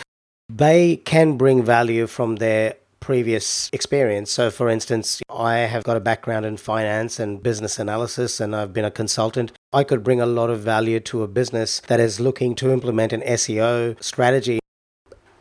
They 0.48 0.96
can 0.96 1.36
bring 1.36 1.62
value 1.62 2.08
from 2.08 2.36
their 2.36 2.74
previous 2.98 3.70
experience. 3.72 4.32
So, 4.32 4.50
for 4.50 4.68
instance, 4.68 5.22
I 5.30 5.58
have 5.58 5.84
got 5.84 5.96
a 5.96 6.00
background 6.00 6.44
in 6.44 6.56
finance 6.56 7.20
and 7.20 7.40
business 7.40 7.78
analysis, 7.78 8.40
and 8.40 8.56
I've 8.56 8.72
been 8.72 8.84
a 8.84 8.90
consultant. 8.90 9.52
I 9.72 9.84
could 9.84 10.02
bring 10.02 10.20
a 10.20 10.26
lot 10.26 10.50
of 10.50 10.60
value 10.60 10.98
to 11.00 11.22
a 11.22 11.28
business 11.28 11.80
that 11.86 12.00
is 12.00 12.18
looking 12.18 12.56
to 12.56 12.72
implement 12.72 13.12
an 13.12 13.20
SEO 13.20 14.02
strategy 14.02 14.58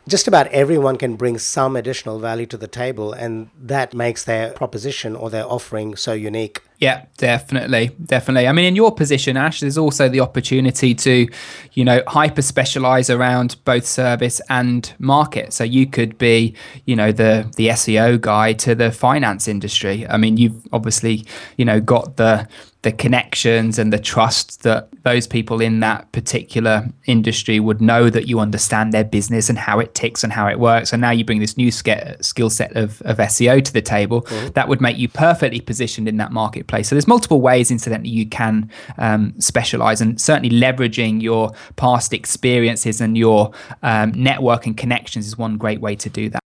just 0.08 0.26
about 0.26 0.48
everyone 0.48 0.96
can 0.96 1.14
bring 1.14 1.38
some 1.38 1.76
additional 1.76 2.18
value 2.18 2.46
to 2.46 2.56
the 2.56 2.66
table, 2.66 3.12
and 3.12 3.50
that 3.60 3.94
makes 3.94 4.24
their 4.24 4.52
proposition 4.52 5.14
or 5.14 5.30
their 5.30 5.44
offering 5.44 5.94
so 5.96 6.12
unique. 6.12 6.62
Yeah, 6.78 7.06
definitely. 7.16 7.90
Definitely. 8.04 8.46
I 8.46 8.52
mean, 8.52 8.64
in 8.64 8.76
your 8.76 8.94
position, 8.94 9.36
Ash, 9.36 9.60
there's 9.60 9.76
also 9.76 10.08
the 10.08 10.20
opportunity 10.20 10.94
to, 10.94 11.26
you 11.72 11.84
know, 11.84 12.02
hyper 12.06 12.40
specialize 12.40 13.10
around 13.10 13.56
both 13.64 13.84
service 13.84 14.40
and 14.48 14.92
market. 15.00 15.52
So 15.52 15.64
you 15.64 15.88
could 15.88 16.18
be, 16.18 16.54
you 16.86 16.94
know, 16.94 17.10
the 17.10 17.50
the 17.56 17.68
SEO 17.68 18.20
guy 18.20 18.52
to 18.54 18.76
the 18.76 18.92
finance 18.92 19.48
industry. 19.48 20.06
I 20.08 20.18
mean, 20.18 20.36
you've 20.36 20.66
obviously, 20.72 21.26
you 21.56 21.64
know, 21.64 21.80
got 21.80 22.16
the 22.16 22.46
the 22.82 22.92
connections 22.92 23.78
and 23.78 23.92
the 23.92 23.98
trust 23.98 24.62
that 24.62 24.88
those 25.02 25.26
people 25.26 25.60
in 25.60 25.80
that 25.80 26.10
particular 26.12 26.88
industry 27.06 27.58
would 27.58 27.80
know 27.80 28.08
that 28.08 28.28
you 28.28 28.38
understand 28.38 28.92
their 28.92 29.02
business 29.02 29.48
and 29.48 29.58
how 29.58 29.80
it 29.80 29.94
ticks 29.96 30.22
and 30.22 30.32
how 30.32 30.46
it 30.46 30.60
works. 30.60 30.92
And 30.92 31.00
now 31.00 31.10
you 31.10 31.24
bring 31.24 31.40
this 31.40 31.56
new 31.56 31.72
skill 31.72 32.50
set 32.50 32.76
of, 32.76 33.02
of 33.02 33.16
SEO 33.16 33.64
to 33.64 33.72
the 33.72 33.82
table 33.82 34.22
mm-hmm. 34.22 34.48
that 34.52 34.68
would 34.68 34.80
make 34.80 34.96
you 34.96 35.08
perfectly 35.08 35.60
positioned 35.60 36.08
in 36.08 36.18
that 36.18 36.30
marketplace. 36.30 36.88
So 36.88 36.94
there's 36.94 37.08
multiple 37.08 37.40
ways, 37.40 37.72
incidentally, 37.72 38.10
you 38.10 38.26
can 38.26 38.70
um, 38.96 39.34
specialize 39.40 40.00
and 40.00 40.20
certainly 40.20 40.50
leveraging 40.50 41.20
your 41.20 41.50
past 41.74 42.12
experiences 42.12 43.00
and 43.00 43.18
your 43.18 43.50
um, 43.82 44.12
network 44.12 44.66
and 44.66 44.76
connections 44.76 45.26
is 45.26 45.36
one 45.36 45.56
great 45.56 45.80
way 45.80 45.96
to 45.96 46.08
do 46.08 46.28
that. 46.28 46.42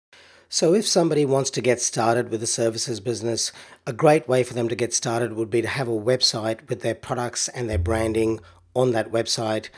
So, 0.51 0.73
if 0.73 0.87
somebody 0.87 1.27
wants 1.27 1.51
to 1.51 1.61
get 1.61 1.79
started 1.79 2.31
with 2.31 2.43
a 2.43 2.47
services 2.47 3.01
business, 3.01 3.53
a 3.87 3.93
great 3.93 4.27
way 4.27 4.43
for 4.43 4.55
them 4.55 4.67
to 4.71 4.75
get 4.75 4.95
started 4.95 5.35
would 5.35 5.51
be 5.51 5.61
to 5.61 5.69
have 5.69 5.89
a 5.89 5.91
website 5.91 6.67
with 6.71 6.81
their 6.81 6.95
products 6.95 7.49
and 7.49 7.69
their 7.69 7.77
branding 7.77 8.41
on 8.73 8.93
that 8.93 9.13
website, 9.13 9.69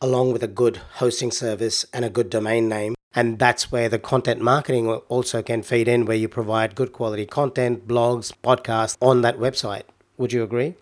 along 0.00 0.32
with 0.32 0.44
a 0.44 0.46
good 0.46 0.76
hosting 0.76 1.32
service 1.32 1.84
and 1.92 2.04
a 2.04 2.10
good 2.10 2.30
domain 2.30 2.68
name. 2.68 2.94
And 3.12 3.40
that's 3.40 3.72
where 3.72 3.88
the 3.88 3.98
content 3.98 4.40
marketing 4.40 4.86
also 4.88 5.42
can 5.42 5.64
feed 5.64 5.88
in, 5.88 6.04
where 6.04 6.16
you 6.16 6.28
provide 6.28 6.76
good 6.76 6.92
quality 6.92 7.26
content, 7.26 7.88
blogs, 7.88 8.32
podcasts 8.44 8.96
on 9.00 9.22
that 9.22 9.38
website. 9.38 9.82
Would 10.16 10.32
you 10.32 10.44
agree? 10.44 10.76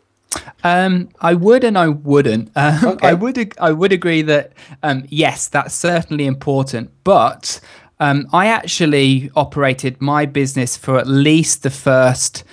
Um, 0.62 1.08
I 1.20 1.32
would 1.32 1.64
and 1.64 1.78
I 1.78 1.88
wouldn't. 1.88 2.50
Um, 2.58 2.84
okay. 2.84 3.08
I 3.08 3.14
would. 3.14 3.54
I 3.58 3.72
would 3.72 3.92
agree 3.92 4.20
that 4.22 4.52
um, 4.82 5.04
yes, 5.08 5.48
that's 5.48 5.74
certainly 5.74 6.26
important, 6.26 6.90
but 7.02 7.60
um, 8.00 8.26
I 8.32 8.46
actually 8.46 9.30
operated 9.34 10.00
my 10.00 10.26
business 10.26 10.76
for 10.76 10.98
at 10.98 11.06
least 11.06 11.62
the 11.62 11.70
first, 11.70 12.44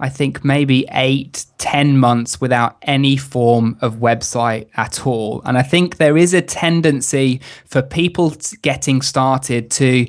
I 0.00 0.08
think 0.08 0.44
maybe 0.44 0.86
eight, 0.92 1.46
ten 1.58 1.98
months 1.98 2.40
without 2.40 2.76
any 2.82 3.16
form 3.16 3.76
of 3.80 3.96
website 3.96 4.68
at 4.76 5.06
all. 5.06 5.42
And 5.44 5.58
I 5.58 5.62
think 5.62 5.96
there 5.96 6.16
is 6.16 6.34
a 6.34 6.42
tendency 6.42 7.40
for 7.66 7.82
people 7.82 8.34
getting 8.62 9.02
started 9.02 9.70
to 9.72 10.06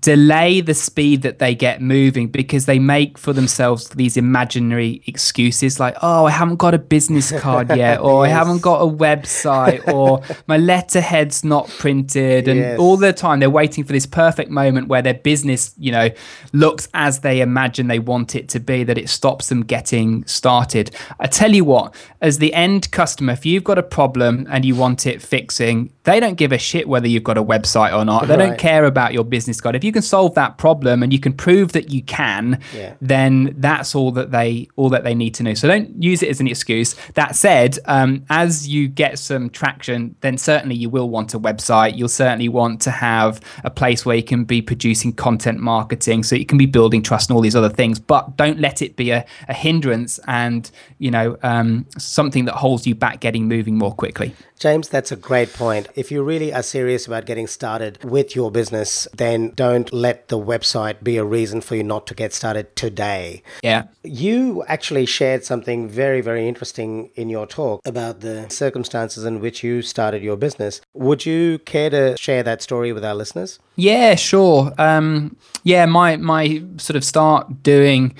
delay 0.00 0.60
the 0.60 0.74
speed 0.74 1.22
that 1.22 1.38
they 1.38 1.54
get 1.54 1.82
moving 1.82 2.28
because 2.28 2.66
they 2.66 2.78
make 2.78 3.18
for 3.18 3.32
themselves 3.32 3.90
these 3.90 4.16
imaginary 4.16 5.02
excuses 5.06 5.78
like 5.78 5.94
oh 6.02 6.24
i 6.24 6.30
haven't 6.30 6.56
got 6.56 6.72
a 6.72 6.78
business 6.78 7.32
card 7.40 7.68
yet 7.76 8.00
or 8.00 8.24
yes. 8.24 8.32
i 8.32 8.38
haven't 8.38 8.62
got 8.62 8.80
a 8.80 8.86
website 8.86 9.86
or 9.92 10.22
my 10.46 10.56
letterhead's 10.56 11.44
not 11.44 11.68
printed 11.68 12.48
and 12.48 12.60
yes. 12.60 12.78
all 12.78 12.96
the 12.96 13.12
time 13.12 13.40
they're 13.40 13.50
waiting 13.50 13.84
for 13.84 13.92
this 13.92 14.06
perfect 14.06 14.50
moment 14.50 14.88
where 14.88 15.02
their 15.02 15.14
business 15.14 15.74
you 15.76 15.92
know 15.92 16.08
looks 16.52 16.88
as 16.94 17.20
they 17.20 17.40
imagine 17.40 17.88
they 17.88 17.98
want 17.98 18.34
it 18.34 18.48
to 18.48 18.60
be 18.60 18.84
that 18.84 18.96
it 18.96 19.08
stops 19.08 19.48
them 19.48 19.62
getting 19.62 20.24
started 20.26 20.94
i 21.20 21.26
tell 21.26 21.52
you 21.52 21.64
what 21.64 21.94
as 22.20 22.38
the 22.38 22.54
end 22.54 22.90
customer 22.92 23.32
if 23.32 23.44
you've 23.44 23.64
got 23.64 23.78
a 23.78 23.82
problem 23.82 24.46
and 24.48 24.64
you 24.64 24.74
want 24.74 25.06
it 25.06 25.20
fixing 25.20 25.92
they 26.04 26.20
don't 26.20 26.36
give 26.36 26.52
a 26.52 26.58
shit 26.58 26.88
whether 26.88 27.06
you've 27.06 27.24
got 27.24 27.38
a 27.38 27.44
website 27.44 27.96
or 27.96 28.04
not 28.04 28.26
they 28.26 28.36
right. 28.36 28.46
don't 28.46 28.58
care 28.58 28.84
about 28.84 29.12
your 29.12 29.24
business 29.24 29.60
card 29.60 29.76
if 29.76 29.84
you 29.84 29.92
can 29.92 30.02
solve 30.02 30.34
that 30.34 30.58
problem 30.58 31.02
and 31.02 31.12
you 31.12 31.18
can 31.18 31.32
prove 31.32 31.72
that 31.72 31.90
you 31.90 32.02
can, 32.02 32.60
yeah. 32.74 32.94
then 33.00 33.54
that's 33.58 33.94
all 33.94 34.12
that 34.12 34.30
they 34.30 34.68
all 34.76 34.90
that 34.90 35.04
they 35.04 35.14
need 35.14 35.34
to 35.34 35.42
know. 35.42 35.54
So 35.54 35.68
don't 35.68 36.02
use 36.02 36.22
it 36.22 36.28
as 36.28 36.40
an 36.40 36.46
excuse. 36.46 36.94
That 37.14 37.34
said, 37.34 37.78
um, 37.86 38.24
as 38.30 38.68
you 38.68 38.88
get 38.88 39.18
some 39.18 39.50
traction, 39.50 40.14
then 40.20 40.38
certainly 40.38 40.76
you 40.76 40.90
will 40.90 41.08
want 41.08 41.34
a 41.34 41.38
website. 41.38 41.96
You'll 41.96 42.08
certainly 42.08 42.48
want 42.48 42.80
to 42.82 42.90
have 42.90 43.40
a 43.64 43.70
place 43.70 44.06
where 44.06 44.16
you 44.16 44.22
can 44.22 44.44
be 44.44 44.62
producing 44.62 45.12
content 45.12 45.58
marketing, 45.58 46.22
so 46.22 46.36
you 46.36 46.46
can 46.46 46.58
be 46.58 46.66
building 46.66 47.02
trust 47.02 47.30
and 47.30 47.36
all 47.36 47.42
these 47.42 47.56
other 47.56 47.68
things. 47.68 47.98
But 47.98 48.36
don't 48.36 48.60
let 48.60 48.82
it 48.82 48.96
be 48.96 49.10
a, 49.10 49.24
a 49.48 49.54
hindrance 49.54 50.20
and 50.26 50.70
you 50.98 51.10
know 51.10 51.36
um, 51.42 51.86
something 51.98 52.44
that 52.44 52.54
holds 52.54 52.86
you 52.86 52.94
back 52.94 53.20
getting 53.20 53.48
moving 53.48 53.76
more 53.76 53.94
quickly. 53.94 54.34
James, 54.62 54.88
that's 54.88 55.10
a 55.10 55.16
great 55.16 55.52
point. 55.52 55.88
If 55.96 56.12
you 56.12 56.22
really 56.22 56.54
are 56.54 56.62
serious 56.62 57.04
about 57.04 57.26
getting 57.26 57.48
started 57.48 57.98
with 58.04 58.36
your 58.36 58.48
business, 58.48 59.08
then 59.12 59.50
don't 59.56 59.92
let 59.92 60.28
the 60.28 60.38
website 60.38 61.02
be 61.02 61.16
a 61.16 61.24
reason 61.24 61.60
for 61.60 61.74
you 61.74 61.82
not 61.82 62.06
to 62.06 62.14
get 62.14 62.32
started 62.32 62.76
today. 62.76 63.42
Yeah. 63.64 63.86
You 64.04 64.62
actually 64.68 65.06
shared 65.06 65.44
something 65.44 65.88
very, 65.88 66.20
very 66.20 66.46
interesting 66.46 67.10
in 67.16 67.28
your 67.28 67.44
talk 67.44 67.84
about 67.84 68.20
the 68.20 68.48
circumstances 68.50 69.24
in 69.24 69.40
which 69.40 69.64
you 69.64 69.82
started 69.82 70.22
your 70.22 70.36
business. 70.36 70.80
Would 70.94 71.26
you 71.26 71.58
care 71.58 71.90
to 71.90 72.16
share 72.16 72.44
that 72.44 72.62
story 72.62 72.92
with 72.92 73.04
our 73.04 73.16
listeners? 73.16 73.58
Yeah, 73.74 74.14
sure. 74.14 74.72
Um, 74.78 75.34
yeah, 75.64 75.86
my 75.86 76.18
my 76.18 76.62
sort 76.76 76.94
of 76.94 77.02
start 77.02 77.64
doing 77.64 78.14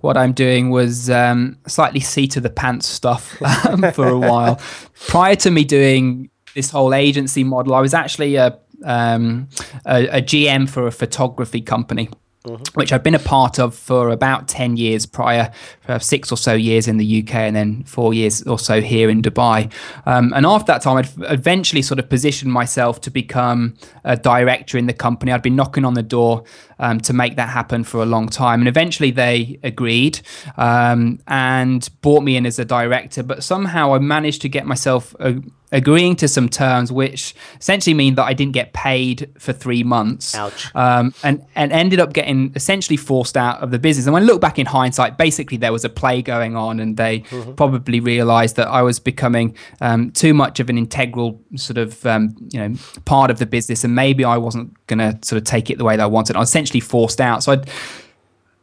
what 0.00 0.16
I'm 0.16 0.32
doing 0.32 0.70
was 0.70 1.10
um, 1.10 1.58
slightly 1.66 2.00
seat 2.00 2.36
of 2.36 2.42
the 2.42 2.50
pants 2.50 2.86
stuff 2.86 3.40
um, 3.66 3.90
for 3.92 4.08
a 4.08 4.18
while. 4.18 4.60
Prior 5.08 5.36
to 5.36 5.50
me 5.50 5.64
doing 5.64 6.30
this 6.54 6.70
whole 6.70 6.94
agency 6.94 7.44
model, 7.44 7.74
I 7.74 7.80
was 7.80 7.94
actually 7.94 8.36
a, 8.36 8.58
um, 8.84 9.48
a, 9.86 10.06
a 10.18 10.22
GM 10.22 10.68
for 10.68 10.86
a 10.86 10.92
photography 10.92 11.60
company. 11.60 12.08
Mm-hmm. 12.44 12.78
which 12.78 12.92
I've 12.92 13.02
been 13.02 13.16
a 13.16 13.18
part 13.18 13.58
of 13.58 13.74
for 13.74 14.10
about 14.10 14.46
10 14.46 14.76
years 14.76 15.06
prior, 15.06 15.50
for 15.80 15.98
six 15.98 16.30
or 16.30 16.36
so 16.36 16.54
years 16.54 16.86
in 16.86 16.96
the 16.96 17.22
UK, 17.22 17.34
and 17.34 17.56
then 17.56 17.82
four 17.82 18.14
years 18.14 18.42
or 18.42 18.60
so 18.60 18.80
here 18.80 19.10
in 19.10 19.22
Dubai. 19.22 19.70
Um, 20.06 20.32
and 20.32 20.46
after 20.46 20.72
that 20.72 20.80
time, 20.80 20.98
I'd 20.98 21.10
eventually 21.32 21.82
sort 21.82 21.98
of 21.98 22.08
positioned 22.08 22.52
myself 22.52 23.00
to 23.02 23.10
become 23.10 23.74
a 24.04 24.16
director 24.16 24.78
in 24.78 24.86
the 24.86 24.92
company. 24.92 25.32
I'd 25.32 25.42
been 25.42 25.56
knocking 25.56 25.84
on 25.84 25.94
the 25.94 26.02
door 26.02 26.44
um, 26.78 27.00
to 27.00 27.12
make 27.12 27.34
that 27.36 27.48
happen 27.48 27.82
for 27.82 28.02
a 28.02 28.06
long 28.06 28.28
time. 28.28 28.60
And 28.60 28.68
eventually 28.68 29.10
they 29.10 29.58
agreed 29.64 30.20
um, 30.56 31.18
and 31.26 31.88
brought 32.02 32.22
me 32.22 32.36
in 32.36 32.46
as 32.46 32.60
a 32.60 32.64
director. 32.64 33.24
But 33.24 33.42
somehow 33.42 33.94
I 33.94 33.98
managed 33.98 34.42
to 34.42 34.48
get 34.48 34.64
myself 34.64 35.12
a, 35.18 35.42
agreeing 35.70 36.16
to 36.16 36.28
some 36.28 36.48
terms 36.48 36.90
which 36.90 37.34
essentially 37.60 37.94
mean 37.94 38.14
that 38.14 38.24
I 38.24 38.32
didn't 38.32 38.52
get 38.52 38.72
paid 38.72 39.30
for 39.38 39.52
three 39.52 39.82
months. 39.82 40.34
Ouch. 40.34 40.74
Um, 40.74 41.14
and, 41.22 41.44
and 41.54 41.72
ended 41.72 42.00
up 42.00 42.12
getting 42.12 42.52
essentially 42.54 42.96
forced 42.96 43.36
out 43.36 43.60
of 43.62 43.70
the 43.70 43.78
business. 43.78 44.06
And 44.06 44.14
when 44.14 44.22
I 44.22 44.26
look 44.26 44.40
back 44.40 44.58
in 44.58 44.66
hindsight, 44.66 45.18
basically 45.18 45.56
there 45.56 45.72
was 45.72 45.84
a 45.84 45.88
play 45.88 46.22
going 46.22 46.56
on 46.56 46.80
and 46.80 46.96
they 46.96 47.20
mm-hmm. 47.20 47.52
probably 47.52 48.00
realized 48.00 48.56
that 48.56 48.68
I 48.68 48.82
was 48.82 48.98
becoming 48.98 49.56
um, 49.80 50.10
too 50.12 50.34
much 50.34 50.60
of 50.60 50.70
an 50.70 50.78
integral 50.78 51.40
sort 51.56 51.78
of, 51.78 52.04
um, 52.06 52.34
you 52.50 52.60
know, 52.60 52.74
part 53.04 53.30
of 53.30 53.38
the 53.38 53.46
business. 53.46 53.84
And 53.84 53.94
maybe 53.94 54.24
I 54.24 54.36
wasn't 54.36 54.74
going 54.86 54.98
to 54.98 55.18
sort 55.26 55.38
of 55.38 55.44
take 55.44 55.70
it 55.70 55.78
the 55.78 55.84
way 55.84 55.96
that 55.96 56.02
I 56.02 56.06
wanted. 56.06 56.36
I 56.36 56.40
was 56.40 56.48
essentially 56.48 56.80
forced 56.80 57.20
out. 57.20 57.42
So 57.42 57.52
I'd, 57.52 57.68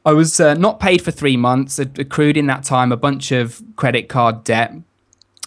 I 0.05 0.13
was 0.13 0.39
uh, 0.39 0.53
not 0.53 0.79
paid 0.79 1.01
for 1.01 1.09
three 1.09 1.35
months, 1.35 1.79
accrued 1.79 2.37
in 2.37 2.45
that 2.45 2.63
time 2.63 2.91
a 2.91 2.97
bunch 2.97 3.31
of 3.31 3.61
credit 3.75 4.07
card 4.07 4.43
debt, 4.43 4.73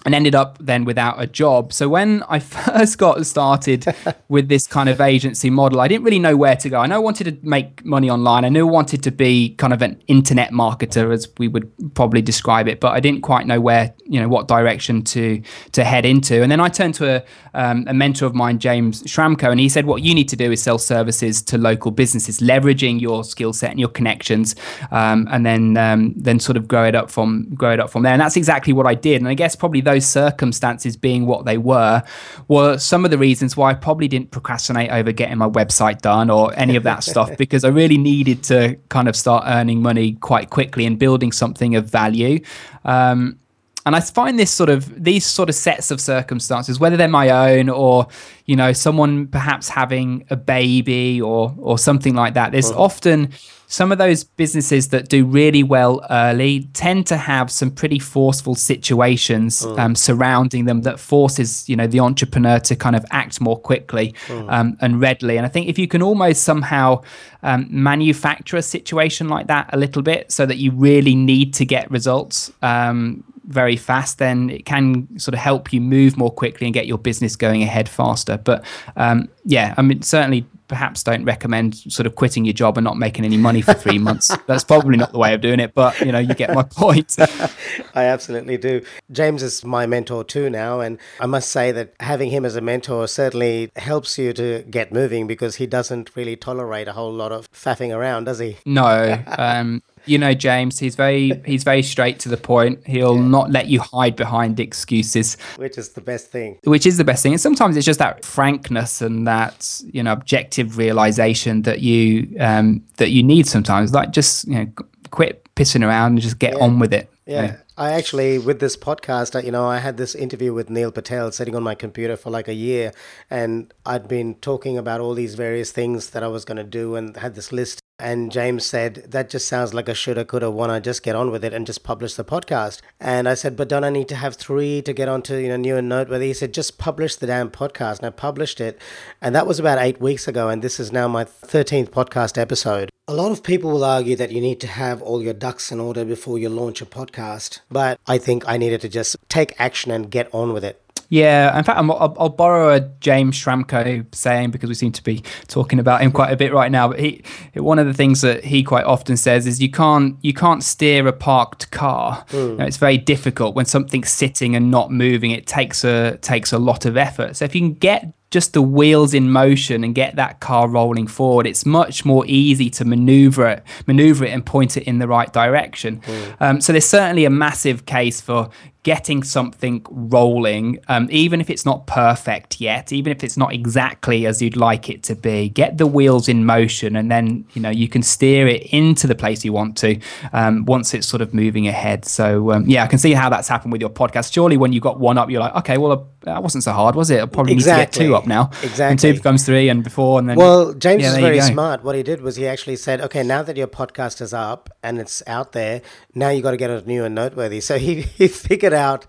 and 0.09 0.15
ended 0.15 0.35
up 0.35 0.57
then 0.59 0.87
without 0.87 1.21
a 1.21 1.27
job. 1.27 1.71
So 1.71 1.87
when 1.87 2.23
I 2.31 2.39
first 2.57 2.97
got 2.97 3.27
started 3.27 3.85
with 4.29 4.49
this 4.49 4.67
kind 4.67 4.89
of 4.89 5.03
agency 5.03 5.51
model, 5.51 5.83
I 5.83 5.89
didn't 5.89 6.05
really 6.05 6.19
know 6.19 6.35
where 6.35 6.57
to 6.57 6.71
go. 6.71 6.79
I 6.81 6.87
know 6.87 6.95
I 6.95 6.99
wanted 7.11 7.25
to 7.25 7.47
make 7.47 7.85
money 7.85 8.09
online. 8.09 8.47
I 8.47 8.49
knew 8.49 8.67
I 8.67 8.71
wanted 8.71 9.03
to 9.03 9.11
be 9.11 9.55
kind 9.57 9.75
of 9.75 9.83
an 9.83 10.03
internet 10.07 10.51
marketer, 10.51 11.13
as 11.13 11.29
we 11.37 11.47
would 11.47 11.71
probably 11.95 12.23
describe 12.23 12.69
it, 12.69 12.81
but 12.81 12.93
I 12.93 13.01
didn't 13.01 13.21
quite 13.21 13.47
know 13.47 13.61
where, 13.61 13.95
you 14.07 14.19
know, 14.19 14.29
what 14.29 14.49
direction 14.49 15.03
to 15.03 15.43
to 15.73 15.85
head 15.85 16.07
into. 16.07 16.43
And 16.43 16.51
then 16.51 16.61
I 16.61 16.71
turned 16.71 16.95
to 16.95 17.17
a, 17.17 17.25
um, 17.53 17.85
a 17.87 17.93
mentor 17.93 18.25
of 18.25 18.35
mine, 18.35 18.61
James 18.61 19.03
Schramko, 19.03 19.51
and 19.51 19.61
he 19.61 19.69
said, 19.69 19.85
what 19.85 20.01
you 20.03 20.15
need 20.15 20.31
to 20.31 20.37
do 20.37 20.51
is 20.51 20.63
sell 20.63 20.79
services 20.79 21.43
to 21.43 21.59
local 21.59 21.91
businesses, 21.91 22.41
leveraging 22.41 22.99
your 22.99 23.25
skill 23.25 23.53
set 23.53 23.71
and 23.73 23.79
your 23.79 23.91
connections, 23.91 24.57
um, 24.91 25.29
and 25.31 25.45
then 25.45 25.77
um, 25.77 26.15
then 26.17 26.41
sort 26.41 26.57
of 26.57 26.67
grow 26.67 26.87
it 26.87 26.95
up 26.95 27.11
from 27.11 27.47
grow 27.55 27.73
it 27.73 27.81
up 27.81 27.91
from 27.91 28.05
there. 28.05 28.15
And 28.15 28.23
that's 28.23 28.39
exactly 28.39 28.73
what 28.73 28.87
I 28.87 28.95
did. 28.95 29.21
And 29.21 29.29
I 29.29 29.35
guess 29.35 29.55
probably 29.55 29.83
those 29.83 29.98
circumstances 30.01 30.97
being 30.97 31.27
what 31.27 31.45
they 31.45 31.59
were, 31.59 32.03
were 32.49 32.79
some 32.79 33.05
of 33.05 33.11
the 33.11 33.19
reasons 33.19 33.57
why 33.57 33.71
I 33.71 33.75
probably 33.75 34.09
didn't 34.09 34.31
procrastinate 34.31 34.91
over 34.91 35.13
getting 35.13 35.39
my 35.39 35.49
website 35.49 36.01
done 36.01 36.31
or 36.31 36.53
any 36.57 36.77
of 36.77 36.83
that 36.85 37.05
stuff 37.05 37.37
because 37.39 37.65
I 37.65 37.69
really 37.69 37.99
needed 37.99 38.43
to 38.45 38.77
kind 38.89 39.09
of 39.09 39.17
start 39.17 39.45
earning 39.47 39.83
money 39.83 40.13
quite 40.13 40.51
quickly 40.51 40.87
and 40.87 40.99
building 40.99 41.33
something 41.33 41.77
of 41.77 41.87
value. 41.87 42.41
Um, 42.85 43.39
and 43.89 43.97
I 43.97 44.01
find 44.01 44.39
this 44.39 44.51
sort 44.51 44.69
of 44.69 45.03
these 45.03 45.25
sort 45.25 45.49
of 45.49 45.55
sets 45.55 45.91
of 45.91 45.99
circumstances, 45.99 46.79
whether 46.79 46.99
they're 46.99 47.09
my 47.09 47.31
own 47.31 47.71
or 47.71 48.07
you 48.45 48.55
know 48.55 48.75
someone 48.75 49.27
perhaps 49.29 49.71
having 49.71 50.27
a 50.29 50.37
baby 50.37 51.23
or 51.23 51.55
or 51.57 51.79
something 51.79 52.15
like 52.15 52.35
that. 52.35 52.53
There's 52.53 52.71
oh. 52.71 52.83
often 52.85 53.33
some 53.71 53.93
of 53.93 53.99
those 53.99 54.25
businesses 54.25 54.89
that 54.89 55.09
do 55.09 55.27
really 55.27 55.63
well 55.63 56.05
early 56.09 56.65
tend 56.73 57.07
to 57.07 57.19
have 57.19 57.51
some 57.51 57.71
pretty 57.71 57.99
forceful 57.99 58.55
situations 58.55 59.63
mm. 59.63 59.79
um, 59.79 59.95
surrounding 59.95 60.65
them 60.65 60.83
that 60.83 60.99
forces 60.99 61.69
you 61.69 61.77
know 61.77 61.87
the 61.87 62.01
entrepreneur 62.01 62.59
to 62.59 62.75
kind 62.75 62.97
of 62.97 63.05
act 63.11 63.41
more 63.41 63.59
quickly 63.59 64.15
mm. 64.27 64.53
um, 64.53 64.77
and 64.81 65.01
readily 65.01 65.37
and 65.37 65.45
i 65.45 65.49
think 65.49 65.69
if 65.69 65.79
you 65.79 65.87
can 65.87 66.03
almost 66.03 66.43
somehow 66.43 67.01
um, 67.43 67.67
manufacture 67.71 68.57
a 68.57 68.63
situation 68.63 69.29
like 69.29 69.47
that 69.49 69.69
a 69.73 69.77
little 69.77 70.03
bit 70.03 70.33
so 70.33 70.47
that 70.47 70.57
you 70.57 70.71
really 70.73 71.15
need 71.15 71.53
to 71.53 71.67
get 71.67 71.91
results 71.91 72.51
um, 72.63 73.23
very 73.49 73.77
fast, 73.77 74.19
then 74.19 74.51
it 74.51 74.65
can 74.65 75.19
sort 75.19 75.35
of 75.35 75.41
help 75.41 75.73
you 75.73 75.81
move 75.81 76.17
more 76.17 76.31
quickly 76.31 76.67
and 76.67 76.75
get 76.75 76.87
your 76.87 76.99
business 76.99 77.35
going 77.35 77.63
ahead 77.63 77.89
faster. 77.89 78.37
But 78.37 78.65
um, 78.97 79.29
yeah, 79.45 79.75
I 79.77 79.83
mean, 79.83 80.03
certainly 80.03 80.47
perhaps 80.69 81.03
don't 81.03 81.25
recommend 81.25 81.77
sort 81.77 82.07
of 82.07 82.15
quitting 82.15 82.45
your 82.45 82.53
job 82.53 82.77
and 82.77 82.85
not 82.85 82.99
making 82.99 83.25
any 83.25 83.39
money 83.39 83.63
for 83.63 83.73
three 83.73 83.99
months. 83.99 84.37
That's 84.47 84.65
probably 84.65 84.99
not 84.99 85.13
the 85.13 85.19
way 85.19 85.33
of 85.33 85.41
doing 85.41 85.61
it, 85.61 85.75
but 85.75 85.99
you 86.01 86.13
know, 86.13 86.19
you 86.19 86.35
get 86.35 86.55
my 86.55 86.63
point. 86.63 87.17
I 87.95 88.05
absolutely 88.05 88.59
do. 88.59 88.83
James 89.11 89.43
is 89.43 89.65
my 89.65 89.87
mentor 89.87 90.25
too 90.25 90.51
now, 90.51 90.81
and 90.81 90.99
I 91.19 91.27
must 91.27 91.51
say 91.51 91.73
that 91.73 91.95
having 92.01 92.31
him 92.31 92.45
as 92.45 92.55
a 92.55 92.61
mentor 92.61 93.09
certainly 93.09 93.73
helps 93.77 94.19
you 94.19 94.35
to 94.35 94.63
get 94.71 94.93
moving 94.93 95.27
because 95.27 95.57
he 95.57 95.67
doesn't 95.67 96.15
really 96.15 96.37
tolerate 96.37 96.87
a 96.87 96.93
whole 96.93 97.13
lot 97.13 97.33
of 97.33 97.51
faffing 97.51 97.97
around, 97.97 98.25
does 98.25 98.39
he? 98.39 98.59
No. 98.67 99.23
Um, 99.27 99.83
you 100.09 100.19
know 100.19 100.35
James, 100.35 100.79
he's 100.79 100.97
very 100.97 101.41
he's 101.45 101.65
very 101.65 101.83
straight 101.83 102.19
to 102.21 102.29
the 102.29 102.37
point. 102.37 102.87
He'll 102.87 103.17
yeah. 103.17 103.23
not 103.23 103.51
let 103.51 103.69
you 103.69 103.81
hide 103.81 104.17
behind 104.17 104.59
excuses, 104.61 105.37
which 105.57 105.79
is 105.79 105.91
the 105.91 106.01
best 106.01 106.31
thing. 106.31 106.59
Which 106.65 106.87
is 106.87 106.97
the 106.97 107.05
best 107.05 107.23
thing. 107.23 107.33
And 107.33 107.41
sometimes 107.41 107.77
it's 107.77 107.87
just 107.87 107.99
that 107.99 108.25
frankness 108.25 109.03
and 109.03 109.27
that 109.27 109.81
you 109.93 110.03
know 110.03 110.13
objective 110.13 110.79
realization 110.79 111.63
that 111.63 111.81
you 111.81 112.37
um, 112.41 112.85
that 112.97 113.11
you 113.11 113.23
need 113.23 113.47
sometimes. 113.47 113.93
Like 113.93 114.13
just 114.13 114.47
you 114.47 114.55
know 114.55 114.67
quit 115.11 115.47
pissing 115.55 115.85
around 115.85 116.13
and 116.13 116.21
just 116.21 116.39
get 116.39 116.55
yeah. 116.55 116.65
on 116.65 116.79
with 116.79 116.93
it. 116.93 117.11
Yeah. 117.27 117.43
yeah. 117.43 117.57
I 117.77 117.93
actually, 117.93 118.39
with 118.39 118.59
this 118.59 118.77
podcast, 118.77 119.41
you 119.45 119.53
know, 119.53 119.65
I 119.65 119.79
had 119.79 119.99
this 119.99 120.17
interview 120.17 120.53
with 120.53 120.69
Neil 120.69 120.91
Patel 120.91 121.31
sitting 121.31 121.55
on 121.55 121.63
my 121.63 121.77
computer 121.77 122.17
for 122.17 122.31
like 122.31 122.49
a 122.49 122.55
year, 122.55 122.93
and 123.31 123.73
I'd 123.87 124.09
been 124.09 124.35
talking 124.37 124.77
about 124.77 125.01
all 125.01 125.15
these 125.15 125.37
various 125.37 125.71
things 125.71 126.11
that 126.11 126.25
I 126.25 126.29
was 126.29 126.45
going 126.45 126.57
to 126.57 126.65
do 126.65 126.97
and 126.97 127.17
had 127.17 127.37
this 127.37 127.53
list. 127.53 127.81
And 128.01 128.31
James 128.31 128.65
said, 128.65 129.11
That 129.11 129.29
just 129.29 129.49
sounds 129.49 129.75
like 129.75 129.89
a 129.89 129.95
shoulda, 129.95 130.25
coulda, 130.25 130.51
wanna 130.51 130.81
just 130.81 131.03
get 131.03 131.17
on 131.17 131.33
with 131.33 131.45
it 131.45 131.53
and 131.53 131.67
just 131.67 131.83
publish 131.83 132.15
the 132.15 132.25
podcast. 132.25 132.81
And 133.01 133.29
I 133.29 133.35
said, 133.35 133.57
But 133.57 133.69
don't 133.69 133.83
I 133.83 133.91
need 133.91 134.09
to 134.09 134.15
have 134.15 134.37
three 134.37 134.81
to 134.83 134.93
get 134.93 135.09
onto, 135.09 135.35
you 135.35 135.49
know, 135.49 135.57
new 135.57 135.77
and 135.77 135.89
noteworthy? 135.89 136.29
He 136.29 136.35
said, 136.35 136.55
Just 136.55 136.79
publish 136.79 137.17
the 137.17 137.27
damn 137.27 137.51
podcast. 137.51 137.99
And 137.99 138.07
I 138.07 138.11
published 138.11 138.61
it. 138.61 138.81
And 139.21 139.35
that 139.35 139.49
was 139.49 139.59
about 139.59 139.79
eight 139.79 140.01
weeks 140.01 140.29
ago. 140.29 140.49
And 140.49 140.63
this 140.63 140.79
is 140.79 140.93
now 140.93 141.09
my 141.09 141.25
13th 141.25 141.91
podcast 141.91 142.39
episode. 142.39 142.91
A 143.09 143.15
lot 143.15 143.33
of 143.33 143.43
people 143.43 143.73
will 143.73 143.85
argue 143.85 144.15
that 144.17 144.31
you 144.31 144.41
need 144.41 144.61
to 144.61 144.67
have 144.67 145.03
all 145.03 145.23
your 145.23 145.35
ducks 145.35 145.73
in 145.73 145.81
order 145.81 146.05
before 146.05 146.39
you 146.39 146.49
launch 146.49 146.81
a 146.81 146.87
podcast. 146.87 147.61
But 147.71 147.99
I 148.07 148.19
think 148.19 148.47
I 148.47 148.59
needed 148.59 148.81
to 148.83 148.89
just 148.89 149.17
take 149.29 149.59
action 149.59 149.91
and 149.91 150.11
get 150.11 150.33
on 150.33 150.53
with 150.53 150.63
it. 150.63 150.81
Yeah, 151.11 151.57
in 151.57 151.65
fact, 151.65 151.79
i 151.79 151.81
will 151.81 152.15
I'll 152.19 152.29
borrow 152.29 152.75
a 152.75 152.81
James 153.01 153.37
Schramko 153.37 154.05
saying 154.15 154.51
because 154.51 154.69
we 154.69 154.75
seem 154.75 154.93
to 154.93 155.03
be 155.03 155.23
talking 155.47 155.79
about 155.79 156.03
him 156.03 156.13
quite 156.13 156.33
a 156.33 156.37
bit 156.37 156.53
right 156.53 156.71
now. 156.71 156.89
But 156.89 157.01
he, 157.01 157.23
one 157.55 157.79
of 157.79 157.87
the 157.87 157.95
things 157.95 158.21
that 158.21 158.45
he 158.45 158.63
quite 158.63 158.85
often 158.85 159.17
says 159.17 159.47
is 159.47 159.61
you 159.61 159.71
can't 159.71 160.17
you 160.21 160.35
can't 160.35 160.63
steer 160.63 161.07
a 161.07 161.13
parked 161.13 161.71
car. 161.71 162.25
Mm. 162.29 162.51
You 162.51 162.57
know, 162.57 162.65
it's 162.67 162.77
very 162.77 162.99
difficult 162.99 163.55
when 163.55 163.65
something's 163.65 164.11
sitting 164.11 164.55
and 164.55 164.71
not 164.71 164.91
moving. 164.91 165.31
It 165.31 165.47
takes 165.47 165.83
a 165.83 166.19
takes 166.19 166.53
a 166.53 166.59
lot 166.59 166.85
of 166.85 166.97
effort. 166.97 167.37
So 167.37 167.47
if 167.47 167.55
you 167.55 167.63
can 167.63 167.75
get 167.75 168.13
just 168.31 168.53
the 168.53 168.63
wheels 168.63 169.15
in 169.15 169.31
motion 169.31 169.85
and 169.85 169.95
get 169.95 170.17
that 170.17 170.41
car 170.41 170.69
rolling 170.69 171.07
forward, 171.07 171.47
it's 171.47 171.65
much 171.65 172.05
more 172.05 172.25
easy 172.27 172.69
to 172.71 172.85
maneuver 172.85 173.49
it, 173.49 173.65
maneuver 173.87 174.25
it, 174.25 174.31
and 174.31 174.45
point 174.45 174.77
it 174.77 174.83
in 174.85 174.99
the 174.99 175.09
right 175.09 175.33
direction. 175.33 176.01
Mm. 176.01 176.37
Um, 176.41 176.61
so 176.61 176.73
there's 176.73 176.89
certainly 176.89 177.25
a 177.25 177.31
massive 177.31 177.87
case 177.87 178.21
for 178.21 178.51
getting 178.89 179.23
something 179.23 179.85
rolling, 179.91 180.79
um, 180.89 181.09
even 181.11 181.43
if 181.43 181.51
it's 181.51 181.67
not 181.67 181.87
perfect 181.87 182.59
yet, 182.61 182.91
even 182.93 183.11
if 183.11 183.23
it's 183.23 183.37
not 183.37 183.53
exactly 183.53 184.25
as 184.25 184.41
you'd 184.41 184.57
like 184.57 184.89
it 184.89 185.03
to 185.03 185.15
be. 185.15 185.49
Get 185.51 185.77
the 185.77 185.87
wheels 185.87 186.27
in 186.27 186.47
motion, 186.47 186.97
and 186.97 187.11
then 187.11 187.45
you 187.53 187.61
know 187.61 187.71
you 187.71 187.89
can 187.89 188.03
steer 188.03 188.47
it 188.47 188.63
into 188.73 189.07
the 189.07 189.15
place 189.15 189.45
you 189.45 189.53
want 189.53 189.77
to 189.79 190.01
um, 190.33 190.65
once 190.65 190.95
it's 190.95 191.07
sort 191.07 191.21
of 191.21 191.35
moving 191.35 191.69
ahead. 191.69 192.05
So 192.05 192.53
um, 192.53 192.65
yeah, 192.67 192.83
I 192.85 192.87
can 192.87 192.99
see 192.99 193.13
how 193.13 193.29
that's 193.29 193.49
happened 193.49 193.73
with 193.73 193.81
your 193.83 193.91
podcast. 193.91 194.33
Surely, 194.33 194.57
when 194.57 194.73
you 194.73 194.81
got 194.81 194.99
one 194.99 195.19
up, 195.19 195.29
you're 195.29 195.41
like, 195.41 195.55
okay, 195.57 195.77
well, 195.77 196.09
that 196.29 196.43
wasn't 196.43 196.65
so 196.65 196.73
hard, 196.73 196.95
was 196.95 197.11
it? 197.11 197.21
I 197.21 197.27
probably 197.27 197.53
exactly. 197.53 197.81
need 197.81 197.93
to 197.93 197.99
get 197.99 198.07
two 198.07 198.17
up 198.17 198.27
now. 198.27 198.51
Exactly. 198.63 198.85
And 198.85 198.99
two 198.99 199.15
becomes 199.15 199.45
three, 199.45 199.69
and 199.69 199.83
before, 199.83 200.19
and 200.19 200.29
then. 200.29 200.37
Well, 200.37 200.75
James 200.75 201.03
yeah, 201.03 201.13
is 201.13 201.19
very 201.19 201.41
smart. 201.41 201.83
What 201.85 201.95
he 201.95 202.03
did 202.03 202.21
was 202.21 202.37
he 202.37 202.47
actually 202.47 202.77
said, 202.77 203.01
okay, 203.01 203.23
now 203.23 203.43
that 203.43 203.57
your 203.57 203.67
podcast 203.67 204.21
is 204.21 204.33
up 204.33 204.71
and 204.83 204.99
it's 204.99 205.23
out 205.27 205.53
there, 205.53 205.83
now 206.15 206.31
you 206.31 206.43
got 206.43 206.53
to 206.53 206.57
get 206.57 206.71
it 206.71 206.87
new 206.87 207.05
and 207.05 207.15
noteworthy. 207.15 207.61
So 207.61 207.79
he 207.79 208.03
he 208.03 208.29
figured 208.29 208.73
out. 208.73 209.07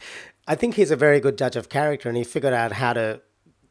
I 0.47 0.55
think 0.55 0.75
he's 0.75 0.89
a 0.89 0.95
very 0.95 1.19
good 1.19 1.37
judge 1.37 1.55
of 1.55 1.69
character, 1.69 2.09
and 2.09 2.17
he 2.17 2.23
figured 2.23 2.53
out 2.53 2.71
how 2.73 2.93
to 2.93 3.21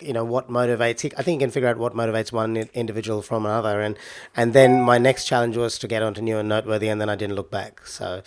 you 0.01 0.13
know 0.13 0.25
what 0.25 0.49
motivates 0.49 1.01
he, 1.01 1.11
i 1.17 1.23
think 1.23 1.41
he 1.41 1.45
can 1.45 1.51
figure 1.51 1.69
out 1.69 1.77
what 1.77 1.93
motivates 1.93 2.31
one 2.31 2.57
individual 2.73 3.21
from 3.21 3.45
another 3.45 3.81
and 3.81 3.99
and 4.37 4.53
then 4.53 4.81
my 4.81 4.97
next 4.97 5.25
challenge 5.25 5.57
was 5.57 5.77
to 5.79 5.89
get 5.89 6.03
onto 6.03 6.21
new 6.21 6.39
and 6.39 6.49
noteworthy 6.49 6.89
and 6.89 7.01
then 7.01 7.09
i 7.09 7.17
didn't 7.17 7.35
look 7.35 7.51
back 7.51 7.85
so 7.85 8.23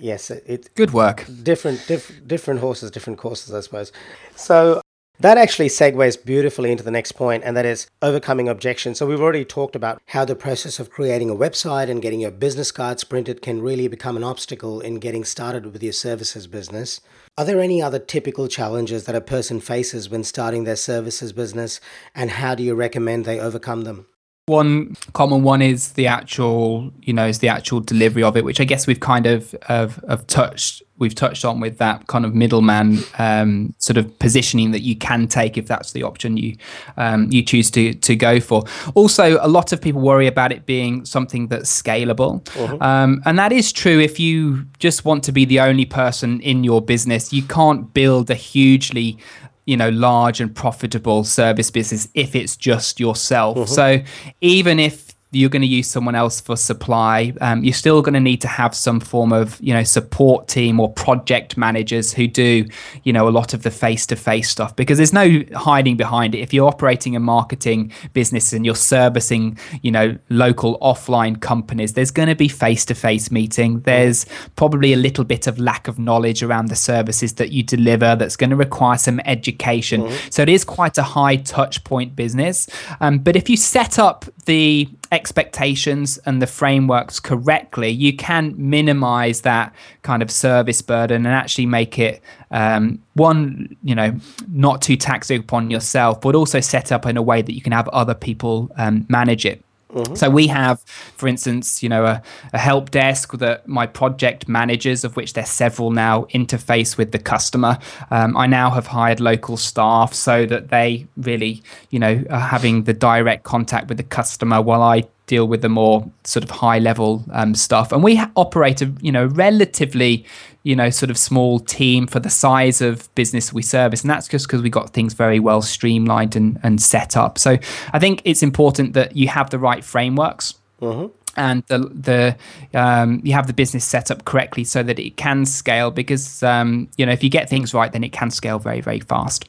yes 0.00 0.30
it, 0.30 0.42
it 0.46 0.74
good 0.74 0.92
work 0.92 1.26
different 1.42 1.84
diff, 1.86 2.20
different 2.26 2.60
horses 2.60 2.90
different 2.90 3.18
courses 3.18 3.54
i 3.54 3.60
suppose 3.60 3.92
so 4.36 4.80
that 5.20 5.36
actually 5.36 5.68
segues 5.68 6.24
beautifully 6.24 6.72
into 6.72 6.82
the 6.82 6.90
next 6.90 7.12
point, 7.12 7.44
and 7.44 7.54
that 7.54 7.66
is 7.66 7.88
overcoming 8.00 8.48
objections. 8.48 8.98
So, 8.98 9.06
we've 9.06 9.20
already 9.20 9.44
talked 9.44 9.76
about 9.76 10.00
how 10.06 10.24
the 10.24 10.34
process 10.34 10.80
of 10.80 10.88
creating 10.88 11.28
a 11.28 11.34
website 11.34 11.90
and 11.90 12.00
getting 12.00 12.20
your 12.20 12.30
business 12.30 12.72
cards 12.72 13.04
printed 13.04 13.42
can 13.42 13.60
really 13.60 13.86
become 13.86 14.16
an 14.16 14.24
obstacle 14.24 14.80
in 14.80 14.98
getting 14.98 15.24
started 15.24 15.66
with 15.66 15.82
your 15.82 15.92
services 15.92 16.46
business. 16.46 17.02
Are 17.36 17.44
there 17.44 17.60
any 17.60 17.82
other 17.82 17.98
typical 17.98 18.48
challenges 18.48 19.04
that 19.04 19.14
a 19.14 19.20
person 19.20 19.60
faces 19.60 20.08
when 20.08 20.24
starting 20.24 20.64
their 20.64 20.74
services 20.74 21.34
business, 21.34 21.82
and 22.14 22.30
how 22.30 22.54
do 22.54 22.62
you 22.62 22.74
recommend 22.74 23.26
they 23.26 23.38
overcome 23.38 23.82
them? 23.82 24.06
One 24.50 24.96
common 25.12 25.42
one 25.42 25.62
is 25.62 25.92
the 25.92 26.06
actual, 26.06 26.92
you 27.00 27.12
know, 27.12 27.26
is 27.26 27.38
the 27.38 27.48
actual 27.48 27.80
delivery 27.80 28.22
of 28.22 28.36
it, 28.36 28.44
which 28.44 28.60
I 28.60 28.64
guess 28.64 28.86
we've 28.86 29.00
kind 29.00 29.26
of 29.26 29.54
have, 29.68 30.02
have 30.08 30.26
touched 30.26 30.82
we've 31.00 31.14
touched 31.14 31.44
on 31.44 31.58
with 31.60 31.78
that 31.78 32.06
kind 32.06 32.24
of 32.24 32.34
middleman 32.34 32.98
um, 33.18 33.74
sort 33.78 33.96
of 33.96 34.16
positioning 34.20 34.70
that 34.70 34.82
you 34.82 34.94
can 34.94 35.26
take 35.26 35.56
if 35.58 35.66
that's 35.66 35.92
the 35.92 36.02
option 36.04 36.36
you 36.36 36.56
um, 36.96 37.26
you 37.32 37.42
choose 37.42 37.70
to 37.72 37.94
to 37.94 38.14
go 38.14 38.38
for. 38.38 38.62
Also, 38.94 39.38
a 39.40 39.48
lot 39.48 39.72
of 39.72 39.80
people 39.80 40.00
worry 40.00 40.28
about 40.28 40.52
it 40.52 40.64
being 40.66 41.04
something 41.04 41.48
that's 41.48 41.82
scalable, 41.82 42.46
uh-huh. 42.56 42.76
um, 42.80 43.20
and 43.24 43.38
that 43.38 43.50
is 43.50 43.72
true. 43.72 43.98
If 43.98 44.20
you 44.20 44.66
just 44.78 45.04
want 45.04 45.24
to 45.24 45.32
be 45.32 45.44
the 45.44 45.60
only 45.60 45.86
person 45.86 46.40
in 46.40 46.62
your 46.62 46.80
business, 46.80 47.32
you 47.32 47.42
can't 47.42 47.92
build 47.92 48.30
a 48.30 48.34
hugely 48.34 49.18
you 49.66 49.76
know 49.76 49.90
large 49.90 50.40
and 50.40 50.54
profitable 50.54 51.24
service 51.24 51.70
business 51.70 52.08
if 52.14 52.34
it's 52.34 52.56
just 52.56 52.98
yourself 52.98 53.56
mm-hmm. 53.56 53.72
so 53.72 54.00
even 54.40 54.78
if 54.78 55.09
you're 55.32 55.50
going 55.50 55.62
to 55.62 55.68
use 55.68 55.88
someone 55.88 56.14
else 56.14 56.40
for 56.40 56.56
supply. 56.56 57.32
Um, 57.40 57.62
you're 57.62 57.72
still 57.72 58.02
going 58.02 58.14
to 58.14 58.20
need 58.20 58.40
to 58.40 58.48
have 58.48 58.74
some 58.74 58.98
form 58.98 59.32
of, 59.32 59.60
you 59.60 59.72
know, 59.72 59.84
support 59.84 60.48
team 60.48 60.80
or 60.80 60.92
project 60.92 61.56
managers 61.56 62.12
who 62.12 62.26
do, 62.26 62.66
you 63.04 63.12
know, 63.12 63.28
a 63.28 63.30
lot 63.30 63.54
of 63.54 63.62
the 63.62 63.70
face-to-face 63.70 64.50
stuff 64.50 64.74
because 64.74 64.98
there's 64.98 65.12
no 65.12 65.42
hiding 65.54 65.96
behind 65.96 66.34
it. 66.34 66.40
If 66.40 66.52
you're 66.52 66.66
operating 66.66 67.14
a 67.14 67.20
marketing 67.20 67.92
business 68.12 68.52
and 68.52 68.64
you're 68.64 68.74
servicing, 68.74 69.56
you 69.82 69.92
know, 69.92 70.18
local 70.30 70.78
offline 70.80 71.40
companies, 71.40 71.92
there's 71.92 72.10
going 72.10 72.28
to 72.28 72.34
be 72.34 72.48
face-to-face 72.48 73.30
meeting. 73.30 73.80
There's 73.80 74.26
probably 74.56 74.92
a 74.92 74.96
little 74.96 75.24
bit 75.24 75.46
of 75.46 75.60
lack 75.60 75.86
of 75.86 75.98
knowledge 75.98 76.42
around 76.42 76.70
the 76.70 76.76
services 76.76 77.34
that 77.34 77.52
you 77.52 77.62
deliver 77.62 78.16
that's 78.16 78.36
going 78.36 78.50
to 78.50 78.56
require 78.56 78.98
some 78.98 79.20
education. 79.20 80.02
Mm-hmm. 80.02 80.30
So 80.30 80.42
it 80.42 80.48
is 80.48 80.64
quite 80.64 80.98
a 80.98 81.04
high 81.04 81.36
touch 81.36 81.84
point 81.84 82.16
business. 82.16 82.68
Um, 83.00 83.18
but 83.20 83.36
if 83.36 83.48
you 83.48 83.56
set 83.56 83.98
up 83.98 84.24
the 84.46 84.88
expectations 85.12 86.18
and 86.18 86.40
the 86.40 86.46
frameworks 86.46 87.18
correctly, 87.18 87.90
you 87.90 88.16
can 88.16 88.54
minimize 88.56 89.40
that 89.42 89.74
kind 90.02 90.22
of 90.22 90.30
service 90.30 90.82
burden 90.82 91.26
and 91.26 91.34
actually 91.34 91.66
make 91.66 91.98
it 91.98 92.22
um, 92.50 93.02
one, 93.14 93.76
you 93.82 93.94
know, 93.94 94.14
not 94.48 94.82
too 94.82 94.96
taxing 94.96 95.40
upon 95.40 95.70
yourself, 95.70 96.20
but 96.20 96.34
also 96.34 96.60
set 96.60 96.92
up 96.92 97.06
in 97.06 97.16
a 97.16 97.22
way 97.22 97.42
that 97.42 97.52
you 97.52 97.60
can 97.60 97.72
have 97.72 97.88
other 97.88 98.14
people 98.14 98.70
um, 98.76 99.06
manage 99.08 99.44
it. 99.44 99.64
Mm-hmm. 99.92 100.14
So 100.14 100.30
we 100.30 100.46
have, 100.46 100.80
for 100.82 101.26
instance, 101.26 101.82
you 101.82 101.88
know, 101.88 102.04
a, 102.04 102.22
a, 102.52 102.58
help 102.58 102.90
desk 102.90 103.32
that 103.38 103.66
my 103.66 103.86
project 103.86 104.48
managers, 104.48 105.04
of 105.04 105.16
which 105.16 105.32
there's 105.32 105.48
several 105.48 105.90
now, 105.90 106.24
interface 106.34 106.96
with 106.96 107.12
the 107.12 107.18
customer. 107.18 107.78
Um, 108.10 108.36
I 108.36 108.46
now 108.46 108.70
have 108.70 108.86
hired 108.86 109.20
local 109.20 109.56
staff 109.56 110.14
so 110.14 110.46
that 110.46 110.68
they 110.68 111.06
really, 111.16 111.62
you 111.90 111.98
know, 111.98 112.22
are 112.30 112.40
having 112.40 112.84
the 112.84 112.94
direct 112.94 113.42
contact 113.42 113.88
with 113.88 113.96
the 113.96 114.04
customer 114.04 114.62
while 114.62 114.82
I 114.82 115.08
deal 115.30 115.46
with 115.46 115.62
the 115.62 115.68
more 115.68 116.04
sort 116.24 116.44
of 116.44 116.50
high 116.50 116.80
level 116.80 117.24
um, 117.30 117.54
stuff. 117.54 117.92
And 117.92 118.02
we 118.02 118.20
operate 118.34 118.82
a 118.82 118.92
you 119.00 119.12
know 119.12 119.26
relatively 119.26 120.26
you 120.64 120.76
know 120.76 120.90
sort 120.90 121.10
of 121.10 121.16
small 121.16 121.60
team 121.60 122.06
for 122.06 122.20
the 122.20 122.28
size 122.28 122.82
of 122.82 123.12
business 123.14 123.52
we 123.52 123.62
service, 123.62 124.02
and 124.02 124.10
that's 124.10 124.28
just 124.28 124.46
because 124.46 124.60
we 124.60 124.70
got 124.70 124.90
things 124.90 125.14
very 125.14 125.38
well 125.38 125.62
streamlined 125.62 126.34
and, 126.36 126.58
and 126.62 126.82
set 126.82 127.16
up. 127.16 127.38
So 127.38 127.58
I 127.92 127.98
think 127.98 128.20
it's 128.24 128.42
important 128.42 128.92
that 128.94 129.16
you 129.16 129.28
have 129.28 129.50
the 129.50 129.58
right 129.58 129.84
frameworks. 129.84 130.54
Mm-hmm 130.82 131.06
and 131.36 131.62
the 131.68 131.78
the 131.78 132.36
um, 132.78 133.20
you 133.22 133.32
have 133.32 133.46
the 133.46 133.52
business 133.52 133.84
set 133.84 134.10
up 134.10 134.24
correctly 134.24 134.64
so 134.64 134.82
that 134.82 134.98
it 134.98 135.16
can 135.16 135.46
scale 135.46 135.92
because 135.92 136.42
um, 136.42 136.88
you 136.96 137.06
know 137.06 137.12
if 137.12 137.22
you 137.22 137.30
get 137.30 137.48
things 137.48 137.72
right 137.72 137.92
then 137.92 138.02
it 138.02 138.12
can 138.12 138.30
scale 138.32 138.58
very 138.58 138.80
very 138.80 138.98
fast 138.98 139.48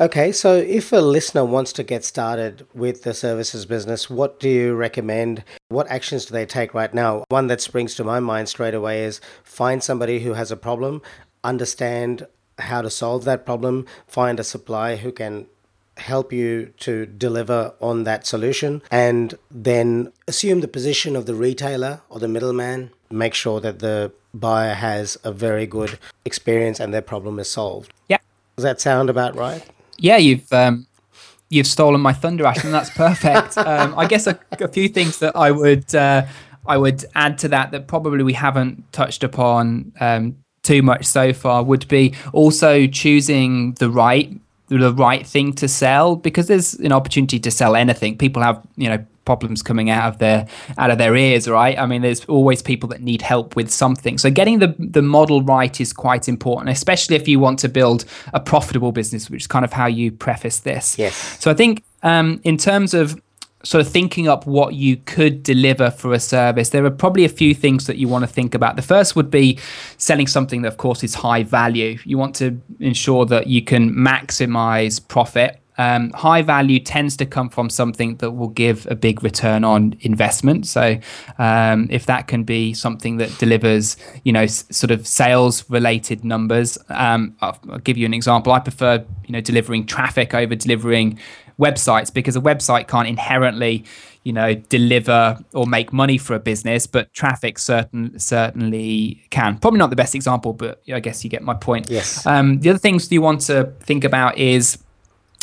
okay 0.00 0.32
so 0.32 0.56
if 0.56 0.92
a 0.92 0.96
listener 0.96 1.44
wants 1.44 1.72
to 1.72 1.82
get 1.82 2.04
started 2.04 2.66
with 2.74 3.02
the 3.02 3.14
services 3.14 3.66
business 3.66 4.10
what 4.10 4.40
do 4.40 4.48
you 4.48 4.74
recommend? 4.74 5.44
What 5.68 5.88
actions 5.88 6.26
do 6.26 6.32
they 6.32 6.46
take 6.46 6.74
right 6.74 6.92
now? 6.92 7.24
One 7.28 7.46
that 7.48 7.60
springs 7.60 7.94
to 7.96 8.04
my 8.04 8.20
mind 8.20 8.48
straight 8.48 8.74
away 8.74 9.04
is 9.04 9.20
find 9.44 9.82
somebody 9.82 10.20
who 10.20 10.32
has 10.34 10.50
a 10.50 10.56
problem 10.56 11.02
understand 11.44 12.26
how 12.58 12.82
to 12.82 12.90
solve 12.90 13.24
that 13.24 13.44
problem 13.44 13.86
find 14.06 14.40
a 14.40 14.44
supplier 14.44 14.96
who 14.96 15.12
can 15.12 15.46
help 15.98 16.32
you 16.32 16.66
to 16.78 17.06
deliver 17.06 17.74
on 17.80 18.04
that 18.04 18.26
solution 18.26 18.82
and 18.90 19.34
then 19.50 20.12
assume 20.28 20.60
the 20.60 20.68
position 20.68 21.16
of 21.16 21.26
the 21.26 21.34
retailer 21.34 22.00
or 22.10 22.18
the 22.18 22.28
middleman 22.28 22.90
make 23.10 23.34
sure 23.34 23.60
that 23.60 23.78
the 23.78 24.12
buyer 24.34 24.74
has 24.74 25.16
a 25.24 25.32
very 25.32 25.66
good 25.66 25.98
experience 26.24 26.80
and 26.80 26.92
their 26.92 27.02
problem 27.02 27.38
is 27.38 27.50
solved. 27.50 27.92
Yeah 28.08 28.18
does 28.56 28.64
that 28.64 28.80
sound 28.80 29.10
about 29.10 29.36
right? 29.36 29.64
Yeah 29.98 30.16
you've 30.16 30.52
um 30.52 30.86
you've 31.48 31.66
stolen 31.66 32.00
my 32.00 32.12
thunder 32.12 32.46
ash 32.46 32.64
and 32.64 32.74
that's 32.74 32.90
perfect. 32.90 33.56
Um 33.66 33.94
i 33.98 34.06
guess 34.06 34.26
a, 34.26 34.38
a, 34.52 34.68
few 34.68 34.88
things 34.88 35.18
that 35.18 35.36
i 35.36 35.50
would 35.50 35.94
uh 35.94 36.26
i 36.66 36.76
would 36.76 37.04
add 37.14 37.38
to 37.38 37.48
that 37.48 37.70
that 37.70 37.86
probably 37.86 38.22
we 38.22 38.32
haven't 38.32 38.92
touched 38.92 39.22
upon 39.24 39.92
um 40.00 40.36
too 40.62 40.82
much 40.82 41.04
so 41.04 41.32
far 41.32 41.62
would 41.62 41.86
be 41.88 42.12
also 42.32 42.86
choosing 42.88 43.72
the 43.74 43.88
right 43.88 44.32
the 44.68 44.92
right 44.92 45.26
thing 45.26 45.52
to 45.54 45.68
sell 45.68 46.16
because 46.16 46.48
there's 46.48 46.74
an 46.74 46.92
opportunity 46.92 47.38
to 47.38 47.50
sell 47.50 47.76
anything. 47.76 48.18
People 48.18 48.42
have, 48.42 48.60
you 48.76 48.88
know, 48.88 49.04
problems 49.26 49.62
coming 49.62 49.90
out 49.90 50.08
of 50.08 50.18
their 50.18 50.46
out 50.78 50.90
of 50.90 50.96
their 50.96 51.14
ears, 51.14 51.46
right? 51.46 51.78
I 51.78 51.84
mean, 51.84 52.00
there's 52.00 52.24
always 52.24 52.62
people 52.62 52.88
that 52.88 53.02
need 53.02 53.20
help 53.20 53.54
with 53.56 53.70
something. 53.70 54.16
So 54.16 54.30
getting 54.30 54.60
the 54.60 54.74
the 54.78 55.02
model 55.02 55.42
right 55.42 55.78
is 55.78 55.92
quite 55.92 56.28
important, 56.28 56.70
especially 56.70 57.16
if 57.16 57.28
you 57.28 57.38
want 57.38 57.58
to 57.58 57.68
build 57.68 58.06
a 58.32 58.40
profitable 58.40 58.92
business, 58.92 59.28
which 59.28 59.42
is 59.42 59.46
kind 59.46 59.64
of 59.64 59.72
how 59.74 59.86
you 59.86 60.10
preface 60.12 60.60
this. 60.60 60.98
Yes. 60.98 61.14
So 61.40 61.50
I 61.50 61.54
think 61.54 61.84
um, 62.02 62.40
in 62.44 62.56
terms 62.56 62.94
of 62.94 63.20
sort 63.66 63.84
of 63.84 63.92
thinking 63.92 64.28
up 64.28 64.46
what 64.46 64.74
you 64.74 64.96
could 64.96 65.42
deliver 65.42 65.90
for 65.90 66.12
a 66.12 66.20
service, 66.20 66.68
there 66.70 66.84
are 66.84 66.90
probably 66.90 67.24
a 67.24 67.28
few 67.28 67.52
things 67.52 67.86
that 67.86 67.96
you 67.96 68.06
want 68.06 68.22
to 68.22 68.28
think 68.28 68.54
about. 68.54 68.76
The 68.76 68.82
first 68.82 69.16
would 69.16 69.30
be 69.30 69.58
selling 69.96 70.28
something 70.28 70.62
that, 70.62 70.68
of 70.68 70.76
course, 70.76 71.02
is 71.02 71.14
high 71.14 71.42
value. 71.42 71.98
You 72.04 72.16
want 72.16 72.36
to 72.36 72.60
ensure 72.78 73.26
that 73.26 73.48
you 73.48 73.62
can 73.62 73.92
maximize 73.92 75.06
profit. 75.06 75.60
Um, 75.78 76.10
high 76.12 76.42
value 76.42 76.80
tends 76.80 77.16
to 77.18 77.26
come 77.26 77.48
from 77.48 77.70
something 77.70 78.16
that 78.16 78.30
will 78.32 78.48
give 78.48 78.86
a 78.90 78.94
big 78.94 79.22
return 79.22 79.64
on 79.64 79.96
investment. 80.00 80.66
So, 80.66 80.98
um, 81.38 81.88
if 81.90 82.06
that 82.06 82.28
can 82.28 82.44
be 82.44 82.74
something 82.74 83.18
that 83.18 83.36
delivers, 83.38 83.96
you 84.24 84.32
know, 84.32 84.42
s- 84.42 84.64
sort 84.70 84.90
of 84.90 85.06
sales 85.06 85.68
related 85.70 86.24
numbers, 86.24 86.78
um, 86.88 87.36
I'll, 87.40 87.58
I'll 87.70 87.78
give 87.78 87.96
you 87.96 88.06
an 88.06 88.14
example. 88.14 88.52
I 88.52 88.60
prefer, 88.60 89.04
you 89.26 89.32
know, 89.32 89.40
delivering 89.40 89.86
traffic 89.86 90.34
over 90.34 90.54
delivering 90.54 91.18
websites 91.58 92.12
because 92.12 92.36
a 92.36 92.40
website 92.40 92.86
can't 92.86 93.08
inherently 93.08 93.84
you 94.24 94.32
know 94.32 94.54
deliver 94.54 95.38
or 95.54 95.66
make 95.66 95.92
money 95.92 96.18
for 96.18 96.34
a 96.34 96.38
business 96.38 96.86
but 96.86 97.10
traffic 97.14 97.58
certain 97.58 98.18
certainly 98.18 99.22
can 99.30 99.56
probably 99.56 99.78
not 99.78 99.88
the 99.88 99.96
best 99.96 100.14
example 100.14 100.52
but 100.52 100.82
i 100.92 101.00
guess 101.00 101.24
you 101.24 101.30
get 101.30 101.42
my 101.42 101.54
point 101.54 101.88
yes 101.88 102.26
um, 102.26 102.60
the 102.60 102.68
other 102.68 102.78
things 102.78 103.10
you 103.10 103.22
want 103.22 103.40
to 103.40 103.72
think 103.80 104.04
about 104.04 104.36
is 104.36 104.78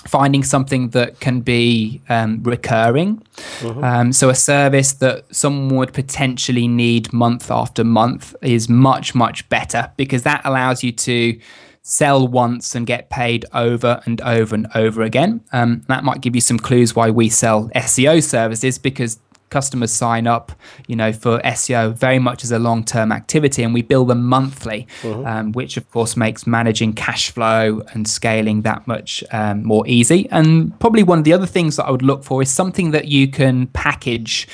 finding 0.06 0.44
something 0.44 0.90
that 0.90 1.20
can 1.20 1.42
be 1.42 2.02
um, 2.10 2.42
recurring. 2.44 3.22
Mm-hmm. 3.60 3.84
Um, 3.84 4.14
so 4.14 4.30
a 4.30 4.36
service 4.36 4.94
that 4.94 5.34
someone 5.34 5.78
would 5.78 5.94
potentially 5.94 6.68
need 6.68 7.14
month 7.14 7.50
after 7.50 7.84
month 7.84 8.36
is 8.42 8.68
much 8.70 9.16
much 9.16 9.48
better 9.50 9.92
because 9.98 10.24
that 10.24 10.42
allows 10.44 10.84
you 10.84 10.92
to 10.92 11.40
sell 11.82 12.26
once 12.26 12.76
and 12.76 12.88
get 12.88 13.10
paid 13.10 13.46
over 13.54 14.02
and 14.06 14.22
over 14.22 14.56
and 14.56 14.68
over 14.74 15.02
again. 15.02 15.42
Um, 15.52 15.84
that 15.90 16.04
might 16.04 16.22
give 16.22 16.34
you 16.34 16.42
some 16.42 16.58
clues 16.58 16.96
why 16.96 17.10
we 17.10 17.30
sell 17.30 17.70
SEO 17.76 18.24
services 18.24 18.78
because 18.78 19.20
customers 19.54 19.92
sign 19.92 20.26
up, 20.28 20.52
you 20.88 20.96
know, 20.96 21.14
for 21.14 21.40
SEO 21.40 21.94
very 21.94 22.20
much 22.20 22.44
as 22.44 22.52
a 22.52 22.60
long-term 22.60 23.12
activity, 23.12 23.62
and 23.64 23.74
we 23.74 23.84
bill 23.84 24.06
them 24.06 24.24
monthly, 24.38 24.88
mm-hmm. 25.02 25.26
um, 25.26 25.52
which 25.54 25.78
of 25.78 25.90
course 25.92 26.18
makes 26.18 26.48
managing 26.48 26.92
cash 26.94 27.30
flow 27.32 27.82
and 27.94 28.08
scaling 28.08 28.64
that 28.64 28.88
much 28.88 29.24
um, 29.32 29.64
more 29.64 29.86
easy. 29.88 30.28
And 30.32 30.78
probably 30.80 31.04
one 31.04 31.20
of 31.20 31.24
the 31.24 31.34
other 31.34 31.46
things 31.46 31.76
that 31.78 31.86
I 31.86 31.92
would 31.92 32.02
look 32.02 32.24
for 32.24 32.42
is 32.42 32.52
something 32.52 32.92
that 32.92 33.06
you 33.08 33.28
can 33.28 33.68
package 33.68 34.48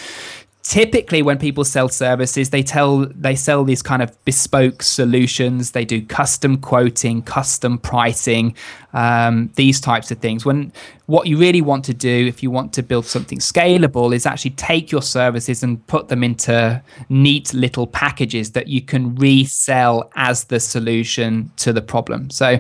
typically 0.69 1.23
when 1.23 1.39
people 1.39 1.65
sell 1.65 1.89
services 1.89 2.51
they 2.51 2.62
tell 2.62 3.08
they 3.15 3.36
sell 3.36 3.63
these 3.63 3.82
kind 3.82 4.03
of 4.03 4.23
bespoke 4.23 4.84
solutions. 4.84 5.71
They 5.71 5.84
do 5.84 6.05
custom 6.05 6.58
quoting 6.58 7.23
custom 7.23 7.79
pricing 7.79 8.55
um, 8.93 9.51
these 9.55 9.82
types 9.82 10.12
of 10.12 10.19
things. 10.19 10.45
When 10.45 10.71
what 11.08 11.25
you 11.25 11.38
really 11.38 11.63
want 11.63 11.86
to 11.86 11.93
do 11.95 12.27
if 12.27 12.43
you 12.43 12.51
want 12.51 12.71
to 12.73 12.84
build 12.84 13.08
something 13.08 13.39
scalable 13.39 14.13
is 14.13 14.27
actually 14.27 14.51
take 14.51 14.91
your 14.91 15.01
services 15.01 15.63
and 15.63 15.86
put 15.88 16.08
them 16.08 16.23
into 16.23 16.79
neat 17.10 17.51
little 17.51 17.88
packages 17.88 18.51
that 18.51 18.67
you 18.67 18.84
can 18.84 19.15
resell 19.15 20.12
as 20.15 20.43
the 20.45 20.60
solution 20.60 21.51
to 21.58 21.73
the 21.73 21.82
problem. 21.82 22.29
So 22.29 22.60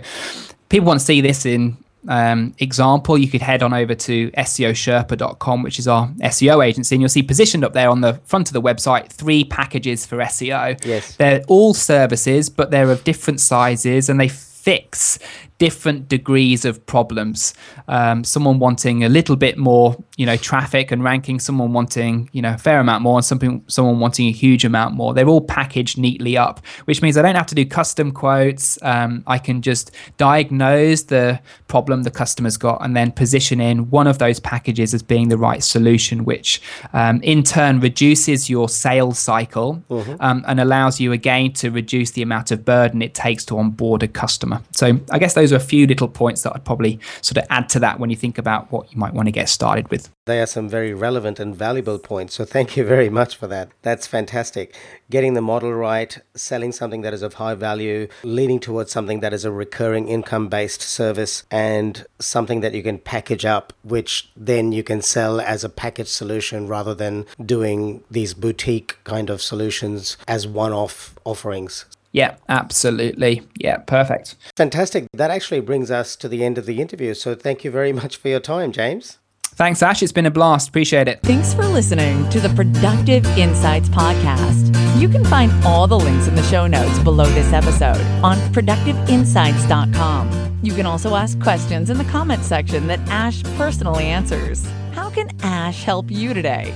people 0.69 0.87
want 0.87 0.99
to 0.99 1.05
see 1.05 1.21
this 1.21 1.45
in 1.45 1.77
um, 2.07 2.53
example, 2.59 3.17
you 3.17 3.27
could 3.27 3.41
head 3.41 3.61
on 3.61 3.73
over 3.73 3.93
to 3.93 4.31
SEOsherpa.com, 4.31 5.63
which 5.63 5.79
is 5.79 5.87
our 5.87 6.07
SEO 6.07 6.65
agency, 6.65 6.95
and 6.95 7.01
you'll 7.01 7.09
see 7.09 7.23
positioned 7.23 7.63
up 7.63 7.73
there 7.73 7.89
on 7.89 8.01
the 8.01 8.13
front 8.25 8.47
of 8.49 8.53
the 8.53 8.61
website 8.61 9.09
three 9.09 9.43
packages 9.43 10.05
for 10.05 10.17
SEO. 10.17 10.83
Yes. 10.85 11.15
They're 11.17 11.43
all 11.47 11.73
services, 11.73 12.49
but 12.49 12.71
they're 12.71 12.91
of 12.91 13.03
different 13.03 13.41
sizes 13.41 14.09
and 14.09 14.19
they 14.19 14.29
fix 14.29 15.19
different 15.59 16.07
degrees 16.07 16.65
of 16.65 16.83
problems. 16.87 17.53
Um, 17.87 18.23
someone 18.23 18.59
wanting 18.59 19.03
a 19.03 19.09
little 19.09 19.35
bit 19.35 19.57
more, 19.57 19.95
you 20.17 20.25
know, 20.25 20.37
traffic 20.37 20.91
and 20.91 21.03
ranking. 21.03 21.39
Someone 21.39 21.73
wanting, 21.73 22.29
you 22.31 22.41
know, 22.41 22.53
a 22.53 22.57
fair 22.57 22.79
amount 22.79 23.03
more, 23.03 23.17
and 23.17 23.25
something 23.25 23.63
someone 23.67 23.99
wanting 23.99 24.27
a 24.27 24.31
huge 24.31 24.65
amount 24.65 24.95
more. 24.95 25.13
They're 25.13 25.27
all 25.27 25.41
packaged 25.41 25.97
neatly 25.97 26.37
up, 26.37 26.65
which 26.85 27.01
means 27.01 27.17
I 27.17 27.21
don't 27.21 27.35
have 27.35 27.45
to 27.47 27.55
do 27.55 27.65
custom 27.65 28.11
quotes. 28.11 28.81
Um, 28.81 29.23
I 29.27 29.37
can 29.37 29.61
just 29.61 29.91
diagnose 30.17 31.03
the 31.03 31.39
problem 31.67 32.03
the 32.03 32.11
customer's 32.11 32.57
got 32.57 32.83
and 32.83 32.95
then 32.95 33.11
position 33.11 33.61
in 33.61 33.89
one 33.89 34.07
of 34.07 34.17
those 34.17 34.39
packages 34.39 34.93
as 34.93 35.03
being 35.03 35.29
the 35.29 35.37
right 35.37 35.63
solution, 35.63 36.25
which 36.25 36.61
um, 36.93 37.21
in 37.21 37.43
turn 37.43 37.79
reduces 37.79 38.49
your 38.49 38.69
sales 38.69 39.19
cycle 39.19 39.83
mm-hmm. 39.89 40.15
Um, 40.19 40.43
and 40.47 40.59
allows 40.59 40.99
you 40.99 41.11
again 41.11 41.53
to 41.53 41.69
reduce 41.69 42.11
the 42.11 42.21
amount 42.21 42.51
of 42.51 42.65
burden 42.65 43.01
it 43.01 43.13
takes 43.13 43.45
to 43.45 43.57
onboard 43.57 44.03
a 44.03 44.07
customer. 44.07 44.61
So 44.71 44.99
I 45.11 45.19
guess 45.19 45.33
those 45.33 45.48
those 45.49 45.59
are 45.59 45.63
a 45.63 45.67
few 45.67 45.87
little 45.87 46.07
points 46.07 46.43
that 46.43 46.53
I'd 46.55 46.65
probably 46.65 46.99
sort 47.21 47.37
of 47.37 47.45
add 47.49 47.69
to 47.69 47.79
that 47.79 47.99
when 47.99 48.09
you 48.09 48.15
think 48.15 48.37
about 48.37 48.71
what 48.71 48.91
you 48.91 48.97
might 48.97 49.13
want 49.13 49.27
to 49.27 49.31
get 49.31 49.49
started 49.49 49.89
with. 49.89 50.09
They 50.25 50.41
are 50.41 50.45
some 50.45 50.69
very 50.69 50.93
relevant 50.93 51.39
and 51.39 51.55
valuable 51.55 51.97
points. 51.97 52.35
So 52.35 52.45
thank 52.45 52.77
you 52.77 52.83
very 52.83 53.09
much 53.09 53.35
for 53.35 53.47
that. 53.47 53.69
That's 53.81 54.05
fantastic. 54.05 54.75
Getting 55.09 55.33
the 55.33 55.41
model 55.41 55.73
right, 55.73 56.15
selling 56.35 56.71
something 56.71 57.01
that 57.01 57.13
is 57.13 57.23
of 57.23 57.35
high 57.35 57.55
value, 57.55 58.07
leading 58.23 58.59
towards 58.59 58.91
something 58.91 59.21
that 59.21 59.33
is 59.33 59.43
a 59.43 59.51
recurring 59.51 60.07
income 60.07 60.49
based 60.49 60.81
service, 60.81 61.43
and 61.49 62.05
something 62.19 62.61
that 62.61 62.75
you 62.75 62.83
can 62.83 62.99
package 62.99 63.45
up, 63.45 63.73
which 63.83 64.29
then 64.35 64.71
you 64.71 64.83
can 64.83 65.01
sell 65.01 65.41
as 65.41 65.63
a 65.63 65.69
package 65.69 66.09
solution 66.09 66.67
rather 66.67 66.93
than 66.93 67.25
doing 67.43 68.03
these 68.11 68.35
boutique 68.35 68.97
kind 69.03 69.31
of 69.31 69.41
solutions 69.41 70.17
as 70.27 70.47
one 70.47 70.73
off 70.73 71.15
offerings. 71.25 71.85
Yeah, 72.11 72.35
absolutely. 72.47 73.43
Yeah, 73.59 73.77
perfect. 73.77 74.35
Fantastic. 74.55 75.07
That 75.13 75.31
actually 75.31 75.61
brings 75.61 75.91
us 75.91 76.15
to 76.17 76.27
the 76.27 76.43
end 76.43 76.57
of 76.57 76.65
the 76.65 76.81
interview. 76.81 77.13
So 77.13 77.35
thank 77.35 77.63
you 77.63 77.71
very 77.71 77.93
much 77.93 78.17
for 78.17 78.29
your 78.29 78.39
time, 78.39 78.71
James. 78.71 79.19
Thanks, 79.59 79.83
Ash. 79.83 80.01
It's 80.01 80.13
been 80.13 80.25
a 80.25 80.31
blast. 80.31 80.69
Appreciate 80.69 81.09
it. 81.09 81.19
Thanks 81.21 81.53
for 81.53 81.65
listening 81.65 82.29
to 82.29 82.39
the 82.39 82.47
Productive 82.49 83.25
Insights 83.37 83.89
Podcast. 83.89 84.73
You 84.99 85.09
can 85.09 85.25
find 85.25 85.51
all 85.65 85.85
the 85.85 85.99
links 85.99 86.27
in 86.27 86.35
the 86.35 86.43
show 86.43 86.65
notes 86.65 86.97
below 86.99 87.25
this 87.31 87.51
episode 87.51 87.99
on 88.23 88.37
productiveinsights.com. 88.53 90.59
You 90.61 90.73
can 90.73 90.85
also 90.85 91.15
ask 91.15 91.37
questions 91.41 91.89
in 91.89 91.97
the 91.97 92.05
comment 92.05 92.43
section 92.43 92.87
that 92.87 92.99
Ash 93.09 93.43
personally 93.57 94.05
answers. 94.05 94.65
How 94.93 95.09
can 95.09 95.29
Ash 95.41 95.83
help 95.83 96.09
you 96.09 96.33
today? 96.33 96.73